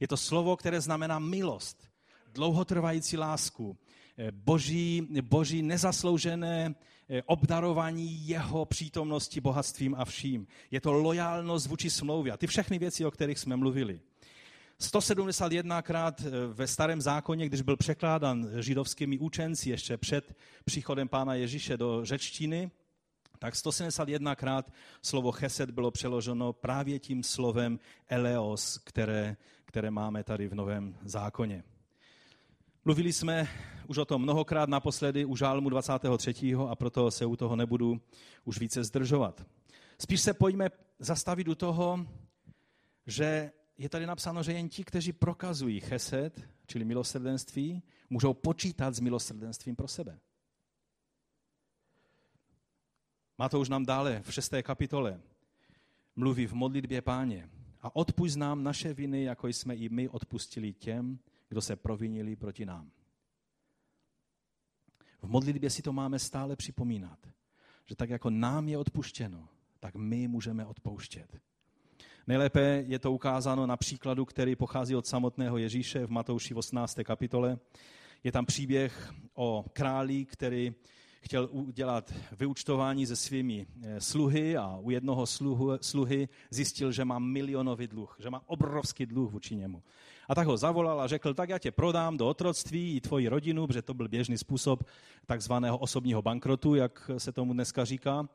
[0.00, 1.88] Je to slovo, které znamená milost,
[2.34, 3.76] dlouhotrvající lásku,
[4.18, 6.74] eh, boží, boží nezasloužené
[7.08, 10.46] eh, obdarování jeho přítomnosti, bohatstvím a vším.
[10.70, 14.00] Je to lojálnost vůči smlouvě a ty všechny věci, o kterých jsme mluvili.
[14.80, 21.76] 171krát eh, ve starém zákoně, když byl překládán židovskými učenci ještě před příchodem pána Ježíše
[21.76, 22.70] do řečtiny,
[23.38, 24.62] tak 171krát
[25.02, 27.78] slovo chesed bylo přeloženo právě tím slovem
[28.08, 31.64] eleos, které, které máme tady v Novém zákoně.
[32.84, 33.48] Mluvili jsme
[33.86, 36.54] už o tom mnohokrát naposledy u žálmu 23.
[36.68, 38.00] a proto se u toho nebudu
[38.44, 39.46] už více zdržovat.
[39.98, 42.06] Spíš se pojďme zastavit u toho,
[43.06, 49.00] že je tady napsáno, že jen ti, kteří prokazují chesed, čili milosrdenství, můžou počítat s
[49.00, 50.18] milosrdenstvím pro sebe.
[53.38, 55.20] Má to už nám dále v šesté kapitole.
[56.16, 57.50] Mluví v modlitbě páně.
[57.80, 61.18] A odpuść nám naše viny, jako jsme i my odpustili těm,
[61.48, 62.90] kdo se provinili proti nám.
[65.22, 67.18] V modlitbě si to máme stále připomínat,
[67.86, 71.40] že tak jako nám je odpuštěno, tak my můžeme odpouštět.
[72.30, 76.98] Nejlépe je to ukázáno na příkladu, který pochází od samotného Ježíše v Matouši 18.
[77.04, 77.58] kapitole.
[78.24, 80.74] Je tam příběh o králi, který
[81.20, 87.18] chtěl udělat vyučtování se svými eh, sluhy a u jednoho sluhu, sluhy zjistil, že má
[87.18, 89.82] milionový dluh, že má obrovský dluh vůči němu.
[90.28, 93.66] A tak ho zavolal a řekl, tak já tě prodám do otroctví i tvoji rodinu,
[93.66, 94.84] protože to byl běžný způsob
[95.26, 98.28] takzvaného osobního bankrotu, jak se tomu dneska říká.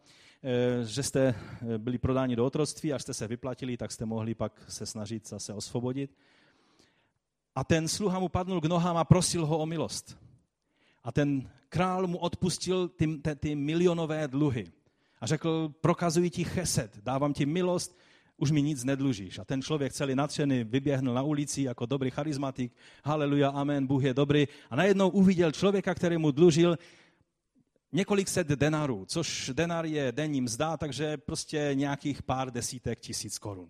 [0.44, 4.36] Eh, že jste eh, byli prodáni do otroctví, až jste se vyplatili, tak jste mohli
[4.36, 6.18] pak se snažit zase osvobodit.
[7.56, 10.18] A ten sluha mu padnul k nohám a prosil ho o milost.
[11.04, 14.68] A ten král mu odpustil ty, ty, ty milionové dluhy.
[15.22, 17.98] A řekl, prokazuji ti chesed, dávám ti milost,
[18.38, 19.40] už mi nic nedlužíš.
[19.40, 22.72] A ten člověk celý nadšený vyběhnul na ulici jako dobrý charizmatik,
[23.04, 24.48] haleluja, amen, Bůh je dobrý.
[24.70, 26.78] A najednou uviděl člověka, který mu dlužil
[27.96, 33.70] několik set denarů, což denar je denní mzda, takže prostě nějakých pár desítek tisíc korun.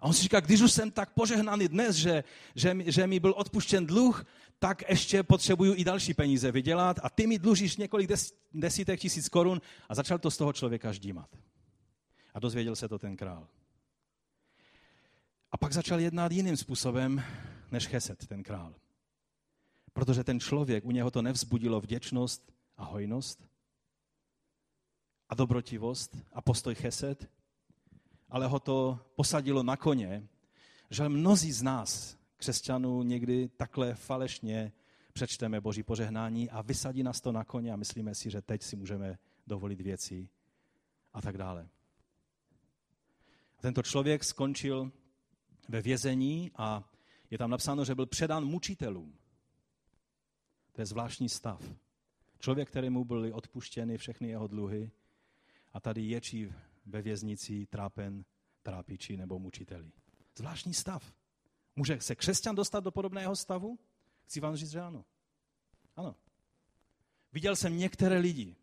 [0.00, 2.24] A on si říká, když už jsem tak požehnaný dnes, že,
[2.54, 4.24] že, že mi byl odpuštěn dluh,
[4.58, 9.28] tak ještě potřebuju i další peníze vydělat a ty mi dlužíš několik des, desítek tisíc
[9.28, 11.28] korun a začal to z toho člověka ždímat.
[12.34, 13.48] A dozvěděl se to ten král.
[15.52, 17.22] A pak začal jednat jiným způsobem
[17.70, 18.74] než Cheset, ten král.
[20.00, 23.48] Protože ten člověk, u něho to nevzbudilo vděčnost a hojnost
[25.28, 27.30] a dobrotivost a postoj cheset,
[28.28, 30.28] ale ho to posadilo na koně,
[30.90, 34.72] že mnozí z nás, křesťanů, někdy takhle falešně
[35.12, 38.76] přečteme Boží požehnání a vysadí nás to na koně a myslíme si, že teď si
[38.76, 40.28] můžeme dovolit věci
[41.12, 41.68] a tak dále.
[43.60, 44.92] Tento člověk skončil
[45.68, 46.90] ve vězení a
[47.30, 49.19] je tam napsáno, že byl předán mučitelům.
[50.72, 51.72] To je zvláštní stav.
[52.38, 54.90] Člověk, kterému byly odpuštěny všechny jeho dluhy,
[55.72, 56.52] a tady ječí
[56.86, 58.24] ve věznici trápen
[58.62, 59.92] trápiči nebo mučiteli.
[60.36, 61.12] Zvláštní stav.
[61.76, 63.78] Může se křesťan dostat do podobného stavu?
[64.24, 65.04] Chci vám říct, že ano.
[65.96, 66.16] Ano.
[67.32, 68.56] Viděl jsem některé lidi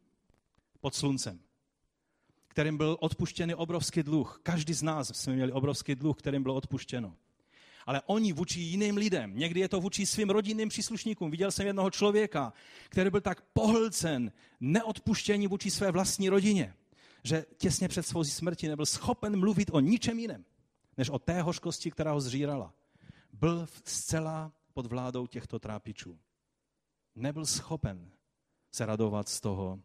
[0.79, 1.39] pod sluncem,
[2.47, 4.39] kterým byl odpuštěný obrovský dluh.
[4.43, 7.17] Každý z nás jsme měli obrovský dluh, kterým bylo odpuštěno.
[7.87, 11.31] Ale oni vůči jiným lidem, někdy je to vůči svým rodinným příslušníkům.
[11.31, 12.53] Viděl jsem jednoho člověka,
[12.89, 16.73] který byl tak pohlcen neodpuštění vůči své vlastní rodině,
[17.23, 20.45] že těsně před svou smrti nebyl schopen mluvit o ničem jiném,
[20.97, 22.73] než o té hořkosti, která ho zžírala.
[23.33, 26.19] Byl zcela pod vládou těchto trápičů.
[27.15, 28.11] Nebyl schopen
[28.71, 29.79] se radovat z toho,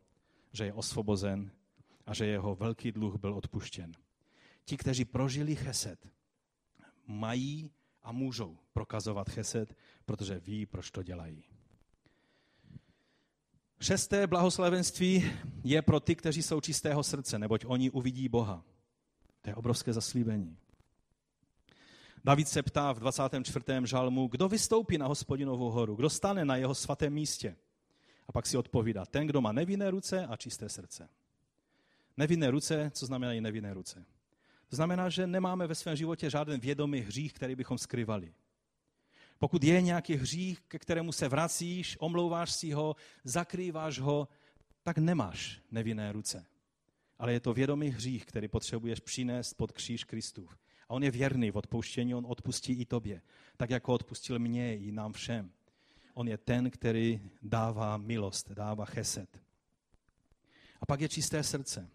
[0.53, 1.51] že je osvobozen
[2.07, 3.93] a že jeho velký dluh byl odpuštěn.
[4.65, 6.09] Ti, kteří prožili cheset,
[7.07, 7.71] mají
[8.03, 11.45] a můžou prokazovat cheset, protože ví, proč to dělají.
[13.81, 15.33] Šesté blahoslavenství
[15.65, 18.65] je pro ty, kteří jsou čistého srdce, neboť oni uvidí Boha.
[19.41, 20.57] To je obrovské zaslíbení.
[22.25, 23.65] David se ptá v 24.
[23.85, 27.57] žalmu, kdo vystoupí na hospodinovou horu, kdo stane na jeho svatém místě.
[28.29, 31.09] A pak si odpovídá, ten, kdo má nevinné ruce a čisté srdce.
[32.17, 34.05] Nevinné ruce, co znamená i nevinné ruce?
[34.75, 38.35] Znamená, že nemáme ve svém životě žádný vědomý hřích, který bychom skrývali.
[39.39, 44.29] Pokud je nějaký hřích, ke kterému se vracíš, omlouváš si ho, zakrýváš ho,
[44.83, 46.47] tak nemáš nevinné ruce.
[47.19, 50.57] Ale je to vědomý hřích, který potřebuješ přinést pod kříž Kristův.
[50.89, 53.23] A on je věrný v odpouštění, on odpustí i tobě.
[53.57, 55.53] Tak jako odpustil mě i nám všem.
[56.15, 59.41] On je ten, který dává milost, dává cheset.
[60.81, 61.91] A pak je čisté srdce.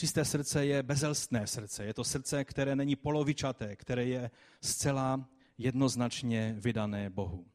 [0.00, 1.84] Čisté srdce je bezelstné srdce.
[1.84, 4.30] Je to srdce, které není polovičaté, které je
[4.60, 5.28] zcela
[5.58, 7.46] jednoznačně vydané Bohu.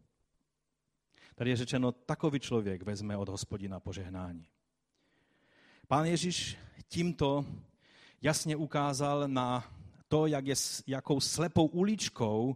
[1.36, 4.48] Tady je řečeno, takový člověk vezme od hospodina požehnání.
[5.88, 7.46] Pán Ježíš tímto
[8.22, 9.74] jasně ukázal na
[10.08, 10.56] to, jak je,
[10.88, 12.56] jakou slepou uličkou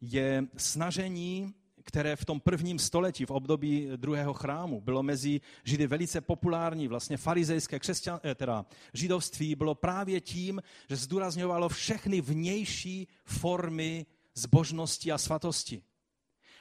[0.00, 1.54] je snažení
[1.84, 7.16] které v tom prvním století, v období druhého chrámu, bylo mezi Židy velice populární, vlastně
[7.16, 15.18] farizejské křesťan, eh, teda židovství bylo právě tím, že zdůrazňovalo všechny vnější formy zbožnosti a
[15.18, 15.82] svatosti.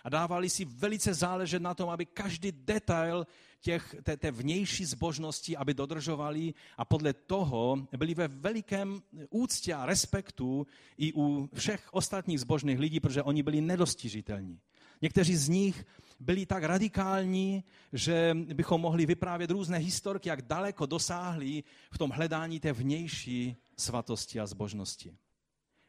[0.03, 3.27] A dávali si velice záležet na tom, aby každý detail
[3.61, 9.85] těch, té, té vnější zbožnosti, aby dodržovali a podle toho byli ve velikém úctě a
[9.85, 10.67] respektu
[10.97, 14.59] i u všech ostatních zbožných lidí, protože oni byli nedostižitelní.
[15.03, 15.85] Někteří z nich
[16.19, 22.59] byli tak radikální, že bychom mohli vyprávět různé historky, jak daleko dosáhli v tom hledání
[22.59, 25.17] té vnější svatosti a zbožnosti.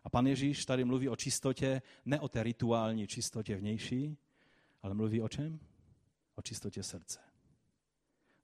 [0.04, 4.16] A pan Ježíš tady mluví o čistotě, ne o té rituální čistotě vnější,
[4.82, 5.60] ale mluví o čem?
[6.34, 7.18] O čistotě srdce.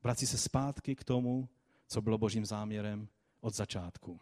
[0.03, 1.49] Vrací se zpátky k tomu,
[1.87, 3.09] co bylo božím záměrem
[3.41, 4.21] od začátku.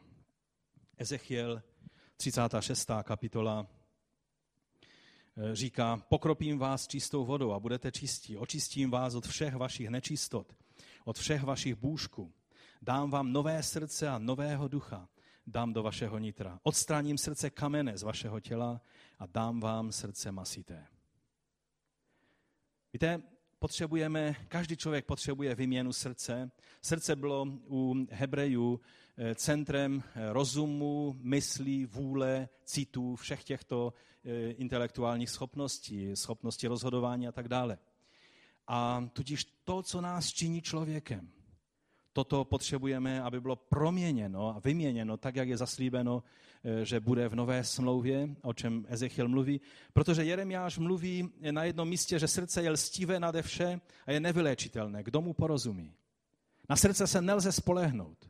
[0.96, 1.62] Ezechiel,
[2.16, 2.90] 36.
[3.02, 3.66] kapitola,
[5.52, 8.36] říká, pokropím vás čistou vodou a budete čistí.
[8.36, 10.56] Očistím vás od všech vašich nečistot,
[11.04, 12.32] od všech vašich bůžků.
[12.82, 15.08] Dám vám nové srdce a nového ducha.
[15.46, 16.60] Dám do vašeho nitra.
[16.62, 18.80] Odstraním srdce kamene z vašeho těla
[19.18, 20.86] a dám vám srdce masité.
[22.92, 23.22] Víte,
[23.58, 26.50] potřebujeme, každý člověk potřebuje vyměnu srdce.
[26.82, 33.92] Srdce bylo u Hebrejů eh, centrem eh, rozumu, myslí, vůle, citů, všech těchto
[34.24, 37.78] eh, intelektuálních schopností, schopnosti rozhodování a tak dále.
[38.66, 41.30] A tudíž to, co nás činí člověkem,
[42.12, 46.22] toto potřebujeme, aby bylo proměněno a vyměněno tak, jak je zaslíbeno,
[46.64, 49.60] eh, že bude v nové smlouvě, o čem Ezechiel mluví.
[49.92, 55.02] Protože Jeremiáš mluví na jednom místě, že srdce je lstivé nade vše a je nevyléčitelné.
[55.02, 55.94] Kdo mu porozumí?
[56.68, 58.27] Na srdce se nelze spolehnout.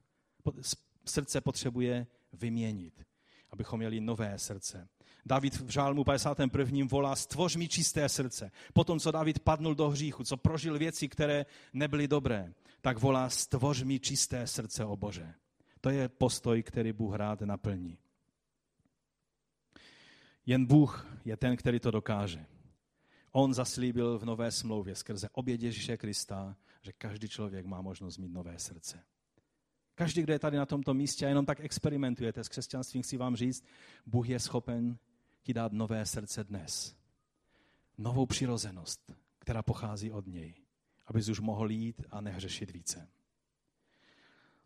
[1.04, 3.06] Srdce potřebuje vyměnit,
[3.50, 4.88] abychom měli nové srdce.
[5.26, 6.86] David v žálmu 51.
[6.90, 8.50] volá, stvoř mi čisté srdce.
[8.72, 13.82] Potom, co David padnul do hříchu, co prožil věci, které nebyly dobré, tak volá, stvoř
[13.82, 15.34] mi čisté srdce, o Bože.
[15.80, 17.98] To je postoj, který Bůh rád naplní.
[20.46, 22.46] Jen Bůh je ten, který to dokáže.
[23.32, 28.32] On zaslíbil v nové smlouvě skrze oběd Ježíše Krista, že každý člověk má možnost mít
[28.32, 29.04] nové srdce.
[29.98, 33.36] Každý, kdo je tady na tomto místě a jenom tak experimentujete s křesťanstvím, chci vám
[33.36, 33.64] říct,
[34.06, 34.98] Bůh je schopen
[35.42, 36.96] ti dát nové srdce dnes.
[37.98, 40.54] Novou přirozenost, která pochází od něj,
[41.06, 43.08] abys už mohl jít a nehřešit více.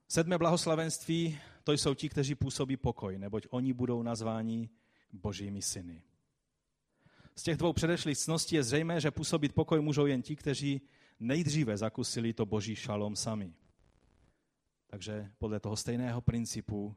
[0.08, 4.68] Sedmé blahoslavenství, to jsou ti, kteří působí pokoj, neboť oni budou nazváni
[5.12, 6.02] božími syny.
[7.36, 10.80] Z těch dvou předešlých cností je zřejmé, že působit pokoj můžou jen ti, kteří
[11.20, 13.54] nejdříve zakusili to boží šalom sami.
[14.92, 16.96] Takže podle toho stejného principu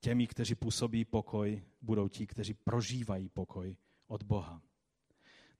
[0.00, 4.62] těmi, kteří působí pokoj, budou ti, kteří prožívají pokoj od Boha.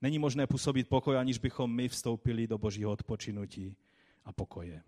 [0.01, 3.77] Není možné působit pokoj, aniž bychom my vstoupili do božího odpočinutí
[4.25, 4.83] a pokoje.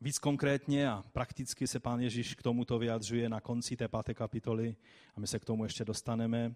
[0.00, 4.76] Víc konkrétně a prakticky se pán Ježíš k tomuto vyjadřuje na konci té páté kapitoly
[5.16, 6.54] a my se k tomu ještě dostaneme.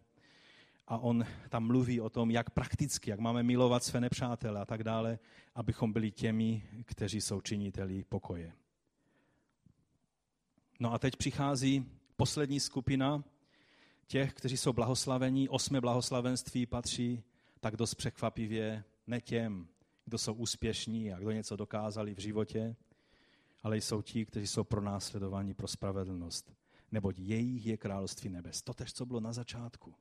[0.87, 4.85] A on tam mluví o tom, jak prakticky, jak máme milovat své nepřátele a tak
[4.85, 5.19] dále,
[5.55, 8.53] abychom byli těmi, kteří jsou činiteli pokoje.
[10.81, 13.25] No a teď přichází poslední skupina
[14.07, 15.49] těch, kteří jsou blahoslavení.
[15.49, 17.23] Osmé blahoslavenství patří
[17.61, 19.69] tak dost překvapivě ne těm,
[20.05, 22.77] kdo jsou úspěšní a kdo něco dokázali v životě,
[23.63, 26.53] ale jsou ti, kteří jsou pro následování pro spravedlnost.
[26.93, 28.63] Neboť jejich je království nebes.
[28.63, 29.95] To tež, co bylo na začátku.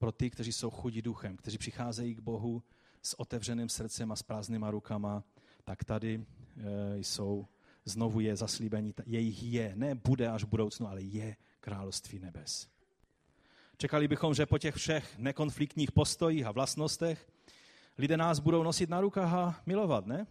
[0.00, 2.62] Pro ty, kteří jsou chudí duchem, kteří přicházejí k Bohu
[3.02, 5.24] s otevřeným srdcem a s prázdnýma rukama,
[5.64, 6.24] tak tady
[6.56, 7.46] e, jsou,
[7.84, 12.68] znovu je zaslíbení, jejich je, ne bude až v budoucnu, ale je království nebes.
[13.76, 17.28] Čekali bychom, že po těch všech nekonfliktních postojích a vlastnostech
[17.98, 20.26] lidé nás budou nosit na rukách a milovat, ne?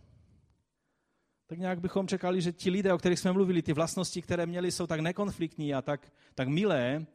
[1.45, 4.71] tak nějak bychom čekali, že ti lidé, o kterých jsme mluvili, ty vlastnosti, které měli,
[4.71, 7.05] jsou tak nekonfliktní a tak, tak milé,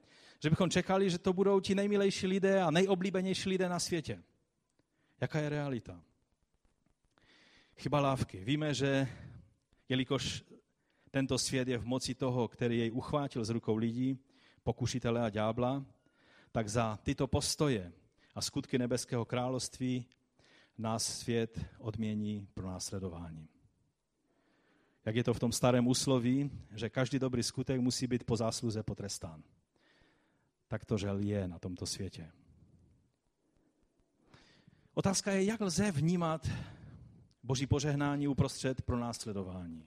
[0.44, 4.22] že bychom čekali, že to budou ti nejmilejší lidé a nejoblíbenější lidé na světě.
[5.20, 6.00] Jaká je realita?
[7.76, 8.44] Chyba lávky.
[8.44, 9.08] Víme, že
[9.88, 10.44] jelikož
[11.10, 14.18] tento svět je v moci toho, který jej uchvátil z rukou lidí,
[14.62, 15.84] pokušitele a ďábla,
[16.52, 17.92] tak za tyto postoje
[18.34, 20.06] a skutky nebeského království
[20.78, 23.48] nás svět odmění pro následování
[25.04, 28.82] jak je to v tom starém úsloví, že každý dobrý skutek musí být po zásluze
[28.82, 29.42] potrestán.
[30.74, 32.30] Tak to žel je na tomto světě.
[34.94, 36.50] Otázka je, jak lze vnímat
[37.42, 39.86] boží požehnání uprostřed pro následování.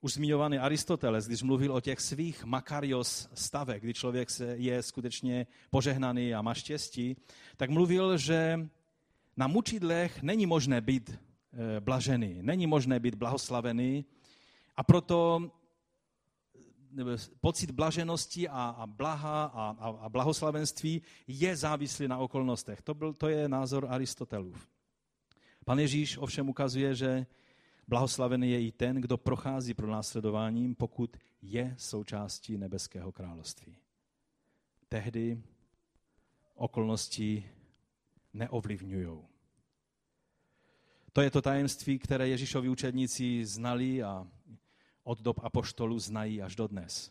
[0.00, 6.34] Už zmiňovaný Aristoteles, když mluvil o těch svých makarios stavech, kdy člověk je skutečně požehnaný
[6.34, 7.16] a má štěstí,
[7.56, 8.68] tak mluvil, že
[9.36, 11.18] na mučidlech není možné být
[11.52, 12.38] Eh, blažený.
[12.42, 14.04] Není možné být blahoslavený
[14.76, 15.50] a proto
[17.40, 22.82] pocit blaženosti a, a blaha a, a, a blahoslavenství je závislý na okolnostech.
[22.82, 24.68] To, byl, to je názor Aristotelův.
[25.64, 27.26] Pan Ježíš ovšem ukazuje, že
[27.88, 33.76] blahoslavený je i ten, kdo prochází pro následováním, pokud je součástí nebeského království.
[34.88, 35.42] Tehdy
[36.54, 37.44] okolnosti
[38.32, 39.18] neovlivňují.
[41.12, 44.26] To je to tajemství, které Ježíšovi učedníci znali a
[45.10, 47.10] od dob apoštolů znají až dodnes.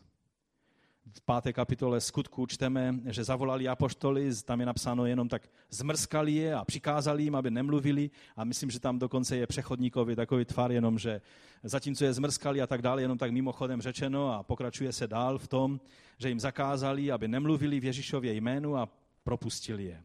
[1.13, 6.55] V páté kapitole skutku čteme, že zavolali apoštoly, tam je napsáno jenom tak zmrskali je
[6.55, 10.99] a přikázali jim, aby nemluvili a myslím, že tam dokonce je přechodníkový takový tvar, jenom
[10.99, 11.21] že
[11.63, 15.47] zatímco je zmrskali a tak dále, jenom tak mimochodem řečeno a pokračuje se dál v
[15.47, 15.79] tom,
[16.17, 18.89] že jim zakázali, aby nemluvili v Ježíšově jménu a
[19.23, 20.03] propustili je.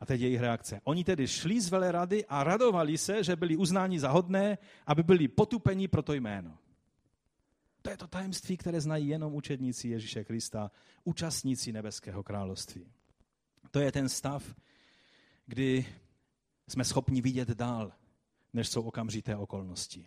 [0.00, 0.80] A teď jejich reakce.
[0.84, 5.28] Oni tedy šli z velerady a radovali se, že byli uznáni za hodné, aby byli
[5.28, 6.58] potupeni pro to jméno.
[7.82, 10.70] To je to tajemství, které znají jenom učedníci Ježíše Krista,
[11.04, 12.92] účastníci nebeského království.
[13.70, 14.54] To je ten stav,
[15.46, 15.86] kdy
[16.68, 17.92] jsme schopni vidět dál,
[18.52, 20.06] než jsou okamžité okolnosti.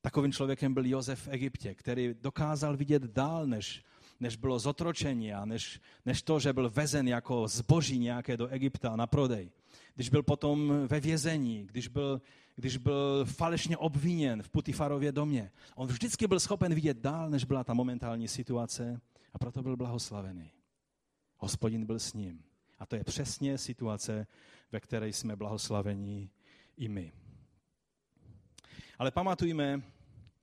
[0.00, 3.84] Takovým člověkem byl Jozef v Egyptě, který dokázal vidět dál, než
[4.20, 8.96] než bylo zotročení a než, než to, že byl vezen jako zboží nějaké do Egypta
[8.96, 9.50] na prodej.
[9.94, 12.22] Když byl potom ve vězení, když byl,
[12.56, 15.50] když byl falešně obviněn v Putifarově domě.
[15.74, 19.00] On vždycky byl schopen vidět dál, než byla ta momentální situace
[19.32, 20.50] a proto byl blahoslavený.
[21.36, 22.44] Hospodin byl s ním.
[22.78, 24.26] A to je přesně situace,
[24.72, 26.30] ve které jsme blahoslavení
[26.76, 27.12] i my.
[28.98, 29.82] Ale pamatujme,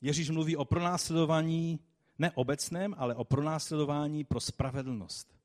[0.01, 1.79] Ježíš mluví o pronásledování
[2.19, 5.36] ne obecném, ale o pronásledování pro spravedlnost.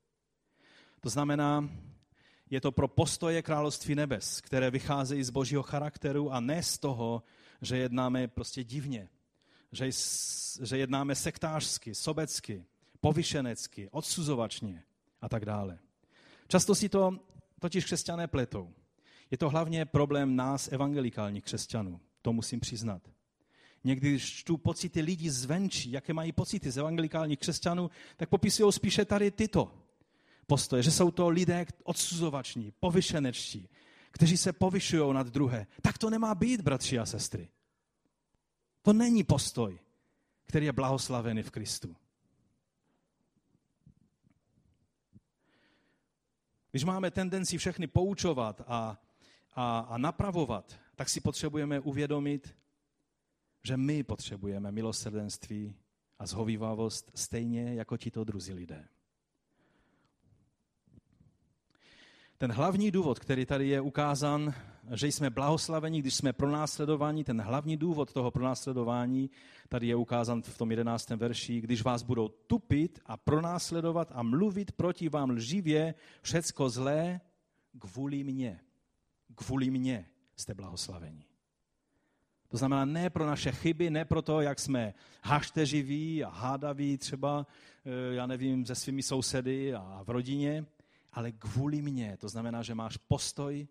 [1.01, 1.69] To znamená,
[2.51, 7.23] je to pro postoje království nebes, které vycházejí z božího charakteru a ne z toho,
[7.63, 9.09] že jednáme prostě divně,
[9.73, 9.91] že,
[10.63, 12.65] že jednáme sektářsky, sobecky,
[13.01, 14.83] povyšenecky, odsuzovačně
[15.21, 15.79] a tak dále.
[16.49, 17.19] Často si to
[17.61, 18.75] totiž křesťané pletou.
[19.31, 23.03] Je to hlavně problém nás, evangelikálních křesťanů, to musím přiznat.
[23.85, 29.05] Někdy, když čtu pocity lidí zvenčí, jaké mají pocity z evangelikálních křesťanů, tak popisují spíše
[29.05, 29.86] tady tyto
[30.47, 33.69] postoje, že jsou to lidé odsuzovační, povyšenečtí,
[34.11, 35.67] kteří se povyšují nad druhé.
[35.83, 37.49] Tak to nemá být, bratři a sestry.
[38.83, 39.79] To není postoj,
[40.45, 41.97] který je blahoslavený v Kristu.
[46.71, 48.99] Když máme tendenci všechny poučovat a
[49.57, 52.57] a, a napravovat, tak si potřebujeme uvědomit,
[53.65, 55.75] že my potřebujeme milosrdenství
[56.19, 58.89] a zhovývavost stejně jako tito druzí lidé.
[62.39, 64.55] Ten hlavní důvod, který tady je ukázán,
[64.95, 69.31] že jsme blahoslaveni, když jsme pronásledováni, ten hlavní důvod toho pronásledování
[69.69, 74.73] tady je ukázán v tom jedenáctém verši, když vás budou tupit a pronásledovat a mluvit
[74.73, 77.21] proti vám lživě všecko zlé
[77.79, 78.61] kvůli mně.
[79.35, 80.07] Kvůli mně
[80.37, 81.25] jste blahoslaveni.
[82.49, 87.47] To znamená ne pro naše chyby, ne pro to, jak jsme hašteživí a hádaví třeba,
[87.85, 90.67] eh, já nevím, se svými sousedy a v rodině,
[91.17, 92.17] ale kvůli mně.
[92.17, 93.69] To znamená, že máš postoj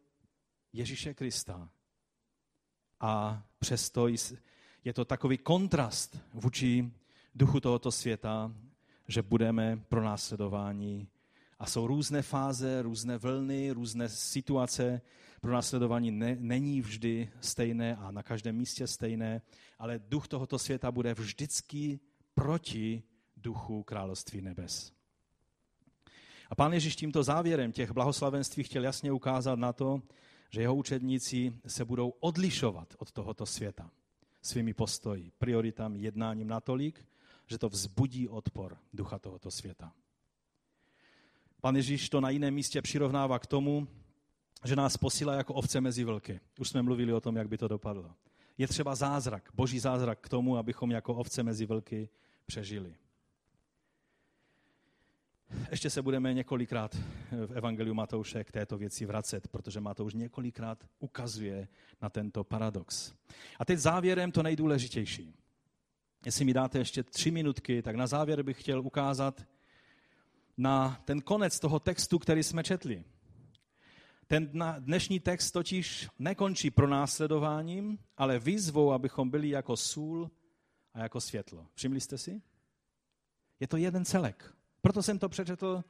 [0.73, 1.69] Ježíše Krista.
[2.99, 4.07] A přesto
[4.83, 6.91] je to takový kontrast vůči
[7.35, 8.51] duchu tohoto světa,
[9.07, 11.07] že budeme pro následování.
[11.59, 15.01] A jsou různé fáze, různé vlny, různé situace.
[15.41, 19.41] Pro následování ne, není vždy stejné a na každém místě stejné,
[19.79, 21.99] ale duch tohoto světa bude vždycky
[22.33, 23.03] proti
[23.37, 24.94] duchu království nebes.
[26.49, 30.01] A pán Ježíš tímto závěrem těch blahoslavenství chtěl jasně ukázat na to,
[30.49, 33.91] že jeho učedníci se budou odlišovat od tohoto světa
[34.41, 37.05] svými postoji, prioritami, jednáním natolik,
[37.47, 39.93] že to vzbudí odpor ducha tohoto světa.
[41.61, 43.87] Pan Ježíš to na jiném místě přirovnává k tomu,
[44.65, 46.39] že nás posílá jako ovce mezi vlky.
[46.59, 48.15] Už jsme mluvili o tom, jak by to dopadlo.
[48.57, 52.09] Je třeba zázrak, boží zázrak k tomu, abychom jako ovce mezi vlky
[52.45, 52.95] přežili.
[55.71, 56.95] Ještě se budeme několikrát
[57.31, 61.67] v Evangeliu Matouše k této věci vracet, protože Matouš několikrát ukazuje
[62.01, 63.13] na tento paradox.
[63.59, 65.35] A teď závěrem to nejdůležitější.
[66.25, 69.45] Jestli mi dáte ještě tři minutky, tak na závěr bych chtěl ukázat
[70.57, 73.03] na ten konec toho textu, který jsme četli.
[74.27, 80.31] Ten dnešní text totiž nekončí pronásledováním, ale výzvou, abychom byli jako sůl
[80.93, 81.67] a jako světlo.
[81.73, 82.41] Všimli jste si?
[83.59, 84.55] Je to jeden celek.
[84.85, 85.83] Proto jsem to přečetl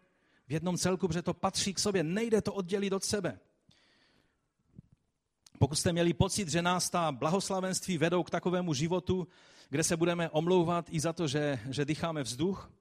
[0.48, 3.40] v jednom celku, protože to patří k sobě, nejde to oddělit od sebe.
[5.60, 9.28] Pokud jste měli pocit, že nás ta blahoslavenství vedou k takovému životu,
[9.70, 12.72] kde se budeme omlouvat i za to, že, že dýcháme vzduch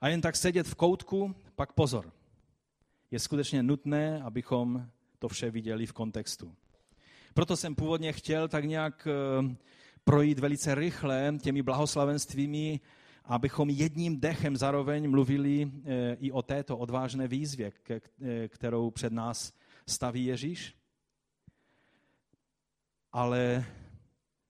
[0.00, 2.12] a jen tak sedět v koutku, pak pozor.
[3.10, 4.86] Je skutečně nutné, abychom
[5.18, 6.54] to vše viděli v kontextu.
[7.34, 9.56] Proto jsem původně chtěl tak nějak eh,
[10.04, 12.80] projít velice rychle těmi blahoslavenstvími
[13.24, 18.00] abychom jedním dechem zároveň mluvili eh, i o této odvážné výzvě, eh,
[18.48, 19.52] kterou před nás
[19.86, 20.74] staví Ježíš.
[23.12, 23.64] Ale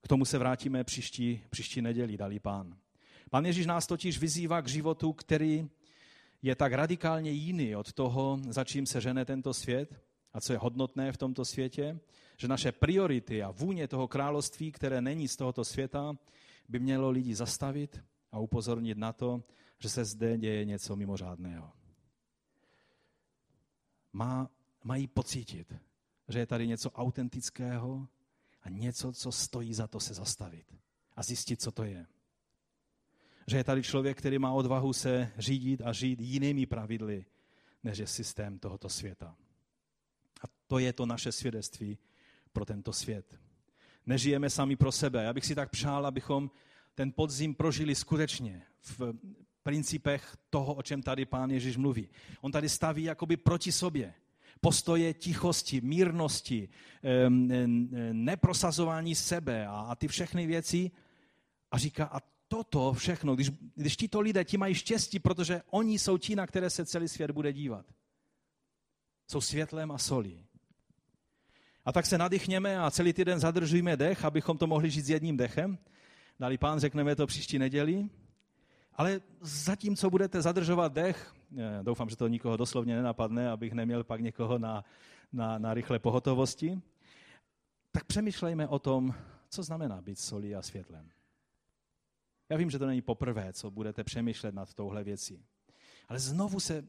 [0.02, 2.76] k tomu se vrátíme příští, příští neděli, dalí pán.
[3.30, 5.68] Pan Ježíš nás totiž vyzývá k životu, který
[6.42, 10.00] je tak radikálně jiný od toho, za čím se žene tento svět
[10.32, 11.98] a co je hodnotné v tomto světě,
[12.36, 16.16] že naše priority a vůně toho království, které není z tohoto světa,
[16.68, 18.02] by mělo lidi zastavit
[18.34, 19.44] a upozornit na to,
[19.78, 21.72] že se zde děje něco mimořádného.
[24.12, 24.50] Má,
[24.84, 25.74] mají pocítit,
[26.28, 28.08] že je tady něco autentického
[28.62, 30.74] a něco, co stojí za to se zastavit
[31.16, 32.06] a zjistit, co to je.
[33.46, 37.24] Že je tady člověk, který má odvahu se řídit a žít jinými pravidly,
[37.82, 39.36] než je systém tohoto světa.
[40.42, 41.98] A to je to naše svědectví
[42.52, 43.40] pro tento svět.
[44.06, 45.24] Nežijeme sami pro sebe.
[45.24, 46.50] Já bych si tak přál, abychom
[46.94, 49.12] ten podzim prožili skutečně v
[49.62, 52.08] principech toho, o čem tady pán Ježíš mluví.
[52.40, 54.14] On tady staví jakoby proti sobě
[54.60, 56.68] postoje tichosti, mírnosti,
[58.12, 60.90] neprosazování sebe a, ty všechny věci
[61.70, 66.18] a říká, a toto všechno, když, když tito lidé ti mají štěstí, protože oni jsou
[66.18, 67.86] ti, na které se celý svět bude dívat.
[69.30, 70.46] Jsou světlem a solí.
[71.84, 75.36] A tak se nadechněme a celý týden zadržujeme dech, abychom to mohli žít s jedním
[75.36, 75.78] dechem
[76.40, 78.08] Dali pán, řekneme to příští neděli.
[78.94, 84.20] Ale zatímco budete zadržovat dech, eh, doufám, že to nikoho doslovně nenapadne, abych neměl pak
[84.20, 84.84] někoho na,
[85.32, 86.80] na, na rychlé pohotovosti,
[87.92, 89.14] tak přemýšlejme o tom,
[89.48, 91.10] co znamená být solí a světlem.
[92.48, 95.44] Já vím, že to není poprvé, co budete přemýšlet nad touhle věcí.
[96.08, 96.84] Ale znovu se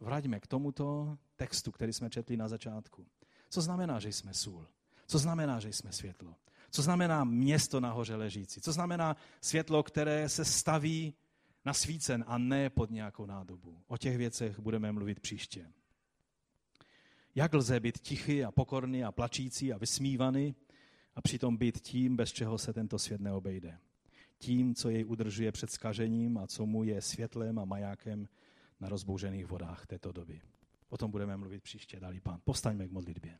[0.00, 3.06] vraťme k tomuto textu, který jsme četli na začátku.
[3.48, 4.66] Co znamená, že jsme sůl?
[5.06, 6.34] Co znamená, že jsme světlo?
[6.70, 8.60] Co znamená město nahoře ležící?
[8.60, 11.14] Co znamená světlo, které se staví
[11.64, 13.82] na svícen a ne pod nějakou nádobu?
[13.86, 15.72] O těch věcech budeme mluvit příště.
[17.34, 20.54] Jak lze být tichý a pokorný a plačící a vysmívaný
[21.14, 23.78] a přitom být tím, bez čeho se tento svět neobejde?
[24.38, 28.28] Tím, co jej udržuje před skažením a co mu je světlem a majákem
[28.80, 30.40] na rozbouřených vodách této doby.
[30.88, 32.40] O tom budeme mluvit příště, dalí pán.
[32.44, 33.38] Postaňme k modlitbě.